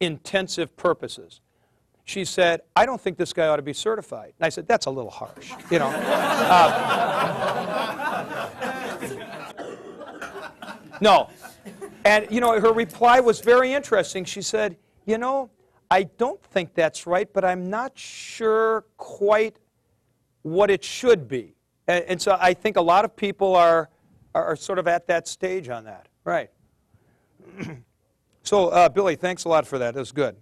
[0.00, 1.41] intensive purposes?
[2.04, 4.32] She said, I don't think this guy ought to be certified.
[4.38, 5.88] And I said, that's a little harsh, you know.
[5.88, 7.02] Uh,
[11.00, 11.30] no.
[12.04, 14.24] And, you know, her reply was very interesting.
[14.24, 14.76] She said,
[15.06, 15.50] you know,
[15.90, 19.58] I don't think that's right, but I'm not sure quite
[20.42, 21.54] what it should be.
[21.86, 23.90] And, and so I think a lot of people are,
[24.34, 26.08] are sort of at that stage on that.
[26.24, 26.50] Right.
[28.42, 29.94] so, uh, Billy, thanks a lot for that.
[29.94, 30.36] That was good.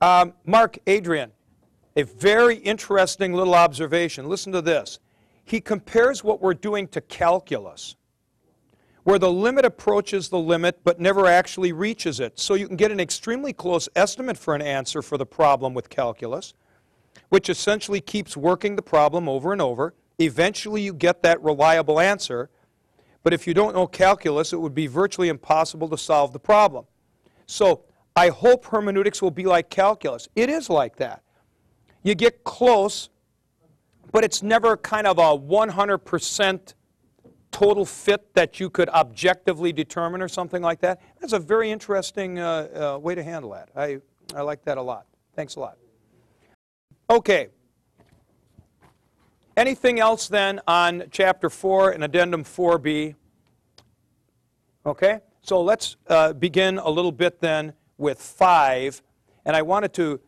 [0.00, 1.32] Um, Mark Adrian,
[1.96, 4.28] a very interesting little observation.
[4.28, 5.00] Listen to this.
[5.44, 7.96] He compares what we're doing to calculus,
[9.02, 12.38] where the limit approaches the limit but never actually reaches it.
[12.38, 15.88] So you can get an extremely close estimate for an answer for the problem with
[15.88, 16.54] calculus,
[17.30, 19.94] which essentially keeps working the problem over and over.
[20.18, 22.50] Eventually you get that reliable answer,
[23.24, 26.84] but if you don't know calculus, it would be virtually impossible to solve the problem.
[27.46, 27.82] So
[28.18, 30.26] I hope hermeneutics will be like calculus.
[30.34, 31.22] It is like that.
[32.02, 33.10] You get close,
[34.10, 36.74] but it's never kind of a 100%
[37.52, 41.00] total fit that you could objectively determine or something like that.
[41.20, 43.68] That's a very interesting uh, uh, way to handle that.
[43.76, 44.00] I,
[44.34, 45.06] I like that a lot.
[45.36, 45.78] Thanks a lot.
[47.08, 47.46] Okay.
[49.56, 53.14] Anything else then on chapter 4 and addendum 4b?
[54.84, 59.02] Okay, so let's uh, begin a little bit then with 5,
[59.44, 60.20] and I wanted to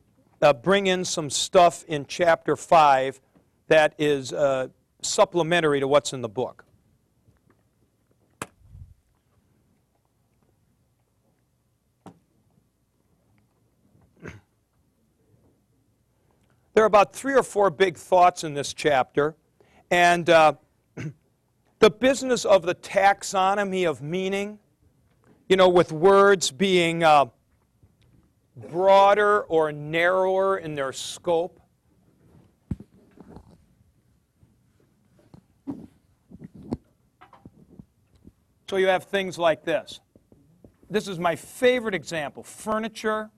[0.43, 3.21] uh, bring in some stuff in chapter 5
[3.69, 4.67] that is uh,
[5.03, 6.65] supplementary to what's in the book.
[16.75, 19.37] There are about three or four big thoughts in this chapter,
[19.91, 20.55] and uh,
[21.79, 24.59] the business of the taxonomy of meaning,
[25.49, 27.27] you know, with words being uh,
[28.57, 31.61] broader or narrower in their scope.
[38.69, 40.01] So you have things like this.
[40.89, 43.31] This is my favorite example furniture.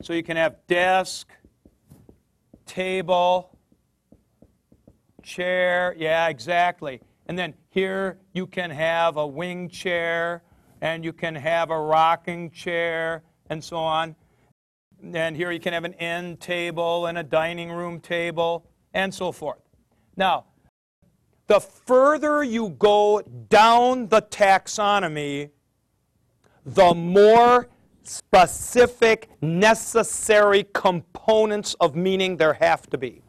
[0.00, 1.28] So you can have desk,
[2.64, 3.58] table,
[5.22, 5.94] chair.
[5.98, 7.00] Yeah, exactly.
[7.26, 10.42] And then here you can have a wing chair,
[10.80, 14.16] and you can have a rocking chair, and so on.
[15.12, 19.30] And here you can have an end table and a dining room table, and so
[19.32, 19.60] forth.
[20.16, 20.46] Now,
[21.46, 25.50] the further you go down the taxonomy,
[26.64, 27.68] the more
[28.02, 33.22] specific, necessary components of meaning there have to be.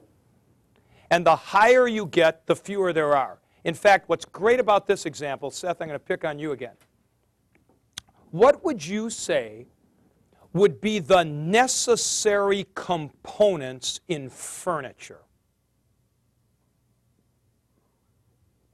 [1.11, 3.39] And the higher you get, the fewer there are.
[3.63, 6.75] In fact, what's great about this example, Seth, I'm going to pick on you again.
[8.31, 9.65] What would you say
[10.53, 15.19] would be the necessary components in furniture?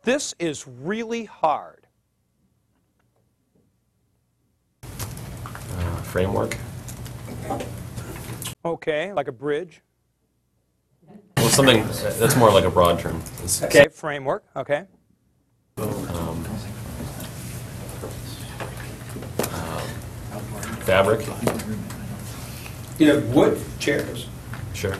[0.04, 1.88] This is really hard.
[4.84, 6.58] Uh, framework.
[8.64, 9.82] Okay, like a bridge.
[11.38, 11.86] Well, something
[12.20, 13.22] that's more like a broad term.
[13.44, 14.44] It's, Okay, framework.
[14.56, 14.86] Okay.
[20.86, 21.26] Fabric.
[23.00, 24.28] You have wood chairs.
[24.74, 24.96] Sure.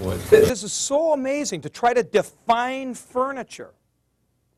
[0.00, 0.20] Would.
[0.30, 3.74] This is so amazing to try to define furniture.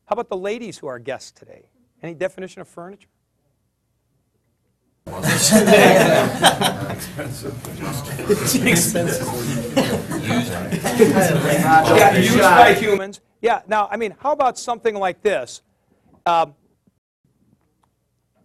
[0.05, 1.63] How about the ladies who are guests today?
[2.01, 3.09] Any definition of furniture?
[5.07, 5.57] Expensive.
[11.87, 13.21] yeah, used by humans.
[13.41, 15.61] Yeah, now, I mean, how about something like this?
[16.25, 16.53] Um,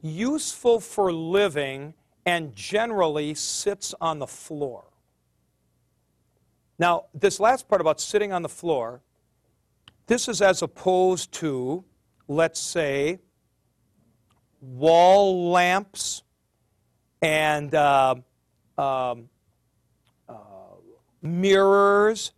[0.05, 1.95] useful for living
[2.27, 4.85] and generally sits on the floor.
[6.79, 9.01] Now, this last part about sitting on the floor,
[10.07, 11.85] this is as opposed to,
[12.29, 13.21] let's say,
[14.61, 16.23] wall lamps
[17.23, 18.15] and uh,
[18.77, 19.29] um,
[20.29, 20.35] uh,
[21.23, 22.33] mirrors.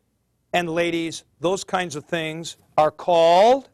[0.53, 3.69] And ladies, those kinds of things are called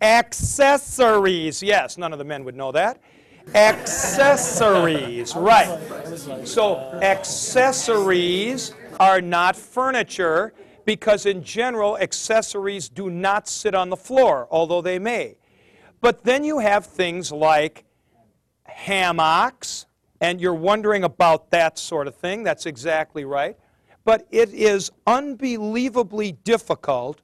[0.00, 1.62] accessories.
[1.62, 3.00] Yes, none of the men would know that.
[3.54, 5.78] Accessories, right.
[6.44, 10.52] So accessories are not furniture
[10.84, 15.36] because in general accessories do not sit on the floor, although they may.
[16.00, 17.84] But then you have things like
[18.64, 19.86] hammocks,
[20.20, 22.42] and you're wondering about that sort of thing.
[22.42, 23.56] That's exactly right.
[24.04, 27.20] But it is unbelievably difficult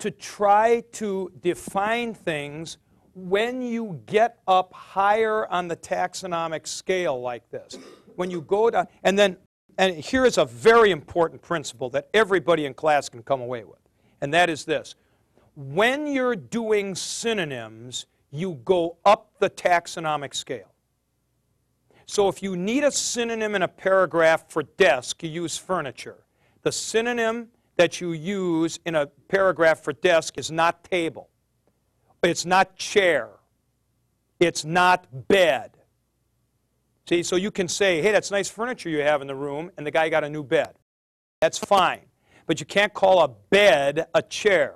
[0.00, 2.78] to try to define things
[3.14, 7.78] when you get up higher on the taxonomic scale like this.
[8.16, 9.36] When you go down, and then,
[9.78, 13.78] and here is a very important principle that everybody in class can come away with,
[14.20, 14.94] and that is this.
[15.54, 20.72] When you're doing synonyms, you go up the taxonomic scale.
[22.06, 26.24] So if you need a synonym in a paragraph for desk, you use furniture.
[26.62, 27.48] The synonym
[27.80, 31.30] that you use in a paragraph for desk is not table.
[32.22, 33.30] It's not chair.
[34.38, 35.78] It's not bed.
[37.08, 39.86] See, so you can say, hey, that's nice furniture you have in the room, and
[39.86, 40.74] the guy got a new bed.
[41.40, 42.02] That's fine.
[42.44, 44.74] But you can't call a bed a chair.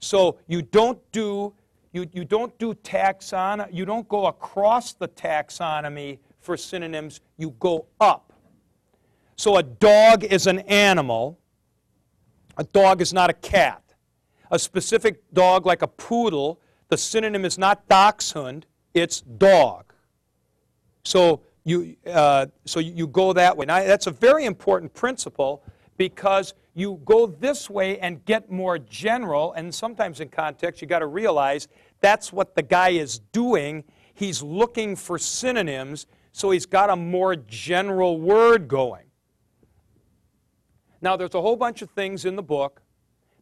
[0.00, 1.54] So you don't do
[1.92, 7.86] you, you don't do taxon you don't go across the taxonomy for synonyms, you go
[8.00, 8.32] up.
[9.36, 11.36] So a dog is an animal.
[12.56, 13.82] A dog is not a cat.
[14.50, 19.92] A specific dog like a poodle, the synonym is not dachshund, it's dog.
[21.04, 23.66] So you, uh, so you go that way.
[23.66, 25.62] Now, that's a very important principle
[25.96, 31.00] because you go this way and get more general, and sometimes in context, you got
[31.00, 31.68] to realize
[32.00, 33.84] that's what the guy is doing.
[34.14, 39.09] He's looking for synonyms, so he's got a more general word going.
[41.02, 42.82] Now, there's a whole bunch of things in the book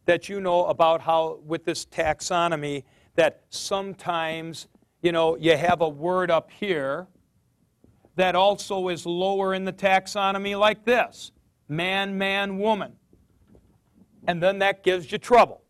[0.05, 2.83] that you know about how, with this taxonomy,
[3.15, 4.67] that sometimes,
[5.01, 7.07] you know, you have a word up here
[8.15, 11.31] that also is lower in the taxonomy, like this
[11.67, 12.93] man, man, woman.
[14.27, 15.61] And then that gives you trouble.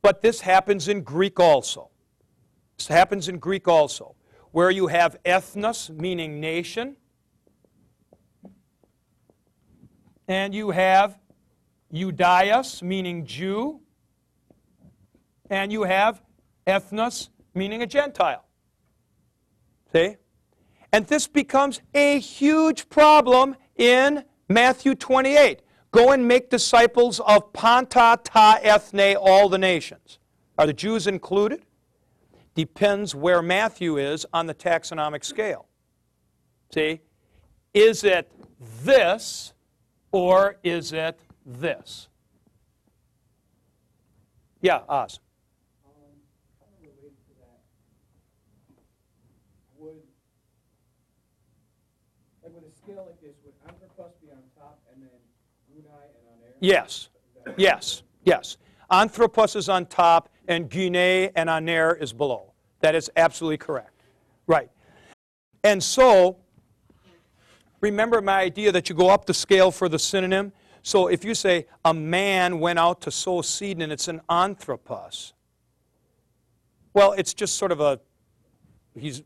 [0.00, 1.90] But this happens in Greek also.
[2.76, 4.14] This happens in Greek also,
[4.52, 6.96] where you have ethnos, meaning nation,
[10.28, 11.18] and you have
[11.92, 13.80] Judaeus, meaning Jew,
[15.48, 16.22] and you have
[16.66, 18.44] ethnos, meaning a Gentile.
[19.92, 20.16] See?
[20.92, 25.62] And this becomes a huge problem in Matthew 28.
[25.90, 30.18] Go and make disciples of Panta ta ethne, all the nations.
[30.58, 31.62] Are the Jews included?
[32.54, 35.66] Depends where Matthew is on the taxonomic scale.
[36.74, 37.00] See?
[37.72, 38.30] Is it
[38.84, 39.54] this
[40.12, 42.08] or is it this?
[44.60, 45.20] Yeah, Oz.
[45.84, 45.92] Um,
[52.42, 55.10] like with a scale like this, would Anthropos be on top and then
[55.70, 56.54] Gunai and Aner?
[56.60, 57.10] Yes,
[57.56, 58.56] yes, yes.
[58.90, 62.52] Anthropos is on top, and Gune and Aner is below.
[62.80, 64.02] That is absolutely correct.
[64.46, 64.70] Right.
[65.62, 66.38] And so,
[67.80, 70.52] remember my idea that you go up the scale for the synonym?
[70.82, 75.32] So if you say, a man went out to sow seed and it's an anthropos,
[76.94, 78.00] well, it's just sort of a,
[78.96, 79.22] he's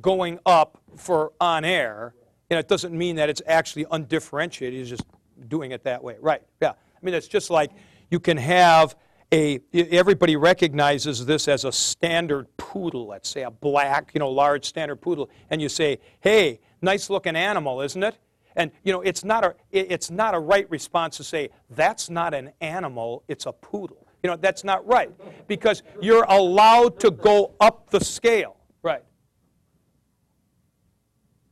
[0.00, 2.14] going up for aner,
[2.50, 4.78] and it doesn't mean that it's actually undifferentiated.
[4.78, 5.04] He's just
[5.48, 6.16] doing it that way.
[6.20, 6.70] Right, yeah.
[6.70, 7.70] I mean, it's just like
[8.10, 8.96] you can have
[9.32, 14.64] a, everybody recognizes this as a standard poodle, let's say a black, you know, large
[14.64, 18.16] standard poodle, and you say, hey, nice looking animal, isn't it?
[18.56, 22.34] And, you know, it's not a, it's not a right response to say, that's not
[22.34, 24.08] an animal, it's a poodle.
[24.22, 25.12] You know, that's not right,
[25.46, 28.56] because you're allowed to go up the scale.
[28.82, 29.04] Right.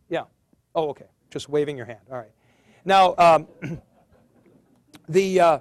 [0.09, 0.25] Yeah.
[0.75, 1.07] Oh, okay.
[1.31, 2.01] Just waving your hand.
[2.11, 2.33] All right.
[2.85, 3.47] Now, um,
[5.09, 5.59] the uh,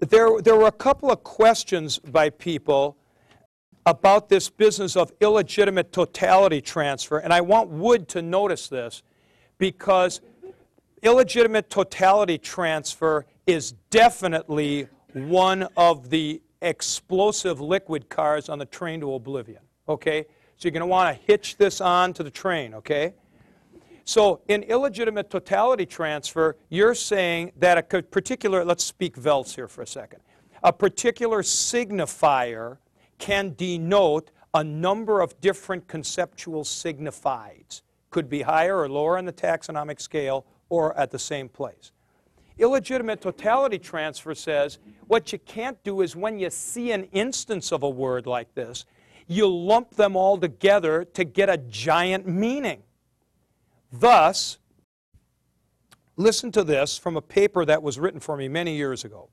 [0.00, 2.97] there there were a couple of questions by people
[3.88, 9.02] about this business of illegitimate totality transfer, and I want Wood to notice this
[9.56, 10.20] because
[11.02, 19.14] illegitimate totality transfer is definitely one of the explosive liquid cars on the train to
[19.14, 19.62] oblivion.
[19.88, 20.26] Okay?
[20.58, 23.14] So you're going to want to hitch this on to the train, okay?
[24.04, 29.80] So in illegitimate totality transfer, you're saying that a particular, let's speak Velts here for
[29.80, 30.20] a second.
[30.62, 32.78] A particular signifier
[33.18, 37.82] can denote a number of different conceptual signifieds.
[38.10, 41.92] Could be higher or lower on the taxonomic scale or at the same place.
[42.58, 47.82] Illegitimate totality transfer says what you can't do is when you see an instance of
[47.82, 48.84] a word like this,
[49.28, 52.82] you lump them all together to get a giant meaning.
[53.92, 54.58] Thus,
[56.16, 59.28] listen to this from a paper that was written for me many years ago.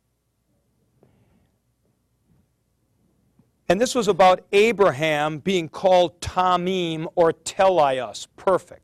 [3.67, 8.81] And this was about Abraham being called Tamim or Teleios, perfect.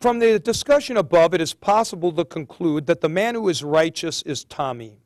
[0.00, 4.20] From the discussion above, it is possible to conclude that the man who is righteous
[4.22, 4.96] is Tamim.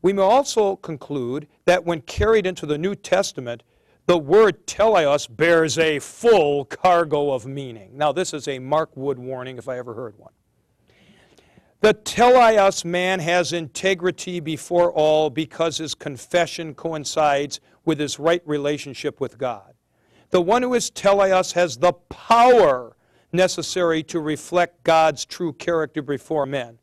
[0.00, 3.64] We may also conclude that when carried into the New Testament,
[4.06, 7.90] the word teleos bears a full cargo of meaning.
[7.96, 10.32] Now, this is a Mark Wood warning if I ever heard one.
[11.80, 19.18] The teleos man has integrity before all because his confession coincides with his right relationship
[19.18, 19.72] with God.
[20.28, 22.96] The one who is teleos has the power
[23.32, 26.78] necessary to reflect God's true character before men.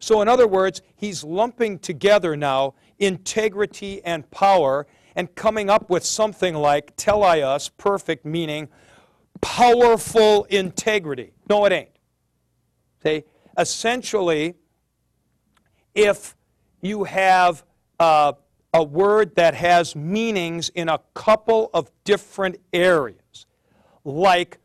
[0.00, 6.04] So, in other words, he's lumping together now integrity and power and coming up with
[6.04, 8.68] something like teleos, perfect, meaning
[9.40, 11.32] powerful integrity.
[11.50, 11.90] No, it ain't.
[13.02, 13.24] See,
[13.58, 14.54] essentially,
[15.94, 16.36] if
[16.80, 17.64] you have
[17.98, 18.32] uh,
[18.72, 23.46] a word that has meanings in a couple of different areas,
[24.04, 24.58] like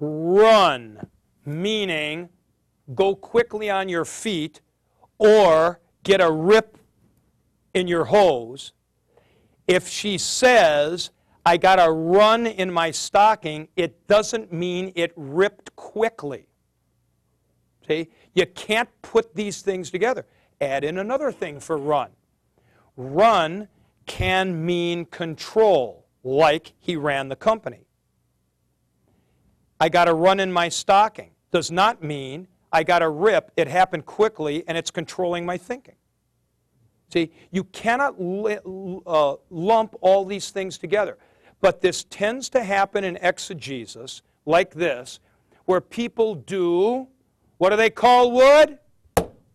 [0.00, 1.06] run,
[1.44, 2.30] meaning
[2.94, 4.60] go quickly on your feet
[5.18, 6.78] or get a rip
[7.74, 8.72] in your hose.
[9.66, 11.10] If she says,
[11.44, 16.46] I got a run in my stocking, it doesn't mean it ripped quickly.
[17.88, 18.08] See?
[18.34, 20.26] You can't put these things together.
[20.60, 22.10] Add in another thing for run.
[22.96, 23.68] Run
[24.06, 27.86] can mean control, like he ran the company.
[29.80, 33.68] I got a run in my stocking does not mean I got a rip, it
[33.68, 35.94] happened quickly, and it's controlling my thinking.
[37.10, 41.16] See, you cannot uh, lump all these things together.
[41.60, 45.18] But this tends to happen in exegesis, like this,
[45.64, 47.08] where people do,
[47.58, 48.78] what do they call wood?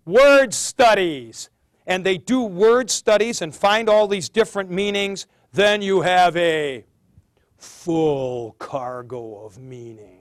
[0.06, 1.50] Word studies.
[1.86, 5.28] And they do word studies and find all these different meanings.
[5.52, 6.86] Then you have a
[7.58, 10.20] full cargo of meaning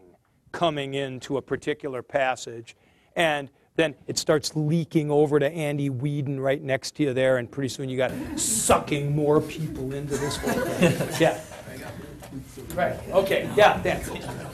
[0.53, 2.77] coming into a particular passage.
[3.17, 7.51] And then it starts leaking over to Andy Whedon right next to you there, and
[7.51, 10.39] pretty soon you got sucking more people into this.
[11.21, 11.41] Yeah.
[12.75, 12.99] Right.
[13.11, 13.51] Okay.
[13.55, 13.83] Yeah.
[13.83, 14.01] Dan.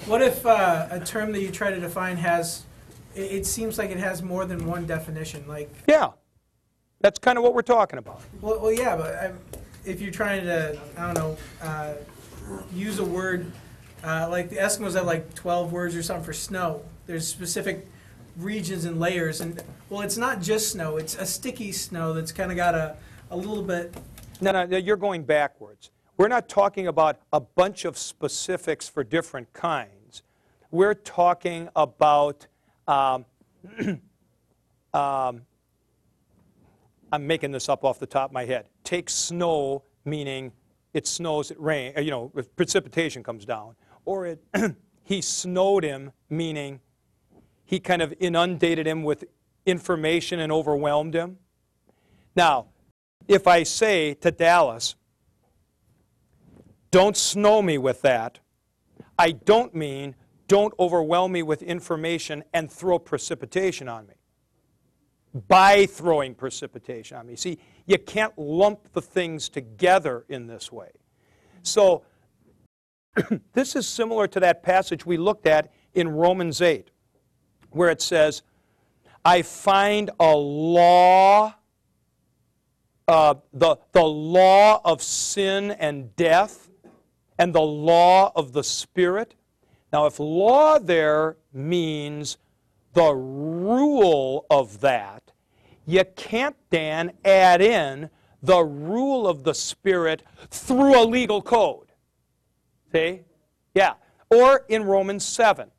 [0.07, 2.65] What if uh, a term that you try to define has,
[3.19, 5.47] it, it seems like it has more than one definition?
[5.47, 6.11] Like, Yeah.
[7.01, 8.23] That's kind of what we're talking about.
[8.41, 9.33] well, well yeah, but i
[9.85, 11.93] if you're trying to, I don't know, uh,
[12.75, 13.51] use a word,
[14.05, 16.83] uh, like the Eskimos have like 12 words or something for snow.
[17.07, 17.87] There's specific
[18.37, 20.97] regions and layers, and well, it's not just snow.
[20.97, 22.97] It's a sticky snow that's kind of got a,
[23.31, 23.95] a little bit.
[24.41, 25.91] No, no, no, you're going backwards.
[26.19, 30.23] We're not talking about a bunch of specifics for different kinds.
[30.71, 32.47] We're talking about,
[32.89, 33.25] um,
[34.95, 35.43] um,
[37.13, 38.67] I'm making this up off the top of my head.
[38.83, 40.53] Take snow, meaning
[40.95, 43.77] it snows, it rain, uh, you know, if precipitation comes down.
[44.05, 44.43] Or it,
[45.05, 46.81] he snowed him, meaning
[47.65, 49.25] he kind of inundated him with
[49.67, 51.39] information and overwhelmed him.
[52.35, 52.67] Now,
[53.27, 54.95] if I say to Dallas,
[56.91, 58.39] don't snow me with that,
[59.19, 60.15] I don't mean
[60.49, 64.15] don't overwhelm me with information and throw precipitation on me.
[65.47, 67.37] By throwing precipitation on me.
[67.37, 70.91] See, you can't lump the things together in this way.
[71.63, 72.03] So,
[73.53, 76.91] this is similar to that passage we looked at in Romans 8,
[77.71, 78.43] where it says,
[79.25, 81.55] I find a law
[83.09, 86.69] uh, the, the law of sin and death
[87.39, 89.35] and the law of the Spirit.
[89.93, 92.37] Now, if law there means
[92.93, 95.33] the rule of that,
[95.87, 98.11] you can't, then add in
[98.43, 101.93] the rule of the Spirit through a legal code.
[102.93, 103.23] See?
[103.75, 103.95] Yeah.
[104.31, 105.71] Or in Romans 7.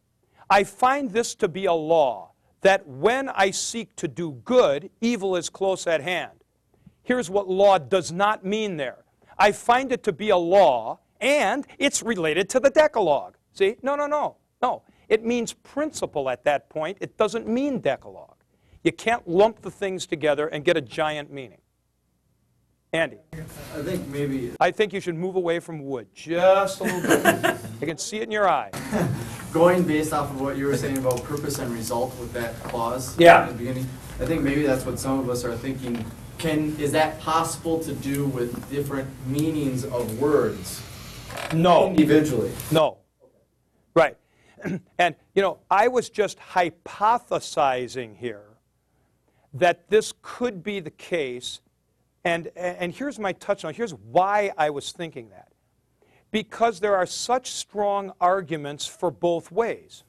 [0.50, 2.32] I find this to be a law
[2.62, 6.44] that when I seek to do good, evil is close at hand.
[7.04, 9.06] Here's what law does not mean there.
[9.38, 13.38] I find it to be a law, and it's related to the Decalogue.
[13.54, 13.76] See?
[13.82, 14.84] No, no, no, no.
[15.08, 16.98] It means principle at that point.
[17.02, 18.36] It doesn't mean Decalogue.
[18.84, 21.60] You can't lump the things together and get a giant meaning.
[22.92, 27.02] Andy, I think maybe I think you should move away from wood just a little
[27.02, 27.36] bit.
[27.82, 28.72] I can see it in your eye.
[29.54, 33.18] going based off of what you were saying about purpose and result with that clause
[33.20, 33.42] Yeah.
[33.44, 33.88] at the beginning,
[34.20, 36.04] I think maybe that's what some of us are thinking.
[36.40, 40.82] Can is that possible to do with different meanings of words
[41.54, 41.88] No.
[41.88, 42.52] individually?
[42.72, 42.99] No.
[43.94, 44.18] Right.
[44.98, 48.44] And, you know, I was just hypothesizing here
[49.54, 51.62] that this could be the case.
[52.26, 53.74] And, and here's my touchdown.
[53.74, 55.54] Here's why I was thinking that.
[56.32, 60.04] Because there are such strong arguments for both ways.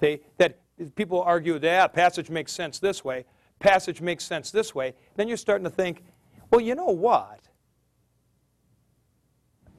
[0.00, 0.60] See, that
[0.94, 3.24] people argue that passage makes sense this way,
[3.58, 4.94] passage makes sense this way.
[5.16, 6.04] Then you're starting to think,
[6.50, 7.47] well, you know what?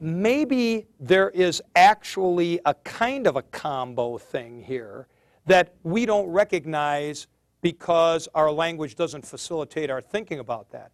[0.00, 5.06] Maybe there is actually a kind of a combo thing here
[5.46, 7.26] that we don't recognize
[7.60, 10.90] because our language doesn't facilitate our thinking about that.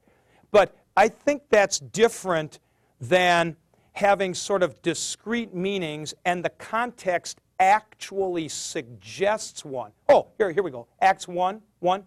[0.51, 2.59] But I think that's different
[3.01, 3.57] than
[3.93, 9.93] having sort of discrete meanings and the context actually suggests one.
[10.09, 10.87] Oh, here, here we go.
[11.01, 12.05] Acts 1, 1.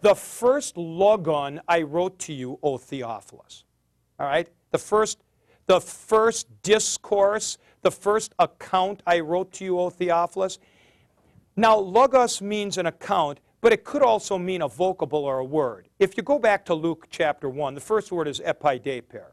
[0.00, 3.64] The first logon I wrote to you, O Theophilus.
[4.18, 4.48] All right?
[4.70, 5.18] The first
[5.68, 10.58] the first discourse, the first account I wrote to you, O Theophilus.
[11.56, 15.88] Now, logos means an account, but it could also mean a vocable or a word.
[15.98, 19.26] If you go back to Luke chapter 1, the first word is epeideper.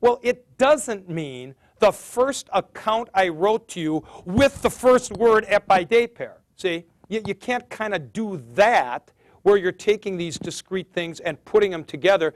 [0.00, 5.44] Well, it doesn't mean the first account I wrote to you with the first word
[5.46, 6.32] epeideper.
[6.56, 9.12] See, you, you can't kind of do that
[9.42, 12.34] where you're taking these discrete things and putting them together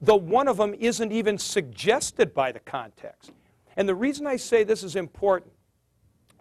[0.00, 3.32] though one of them isn't even suggested by the context.
[3.76, 5.52] And the reason I say this is important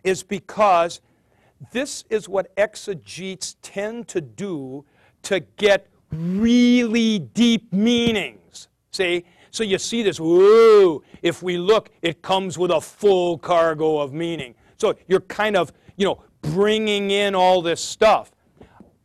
[0.04, 1.02] is because
[1.72, 4.86] this is what exegetes tend to do
[5.24, 8.68] to get really deep meanings.
[8.92, 9.26] See?
[9.52, 14.14] So you see this, whoa, if we look, it comes with a full cargo of
[14.14, 14.54] meaning.
[14.78, 18.32] So you're kind of, you know, bringing in all this stuff.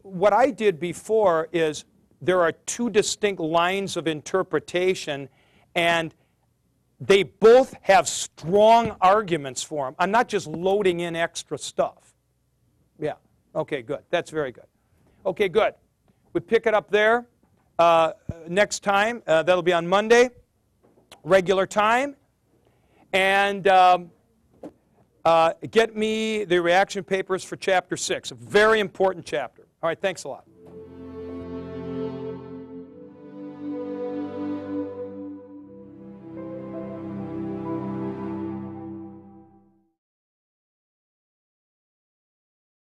[0.03, 1.85] What I did before is
[2.21, 5.29] there are two distinct lines of interpretation,
[5.75, 6.15] and
[7.01, 9.95] they both have strong arguments for them.
[9.99, 12.15] I'm not just loading in extra stuff.
[12.99, 13.15] Yeah.
[13.55, 14.01] Okay, good.
[14.11, 14.67] That's very good.
[15.25, 15.75] Okay, good.
[16.33, 17.27] We pick it up there
[17.79, 18.13] uh,
[18.49, 19.23] next time.
[19.27, 20.31] Uh, that'll be on Monday,
[21.25, 22.17] regular time.
[23.13, 24.11] And um,
[25.25, 29.67] uh, get me the reaction papers for chapter 6, a very important chapter.
[29.83, 30.45] All right, thanks a lot.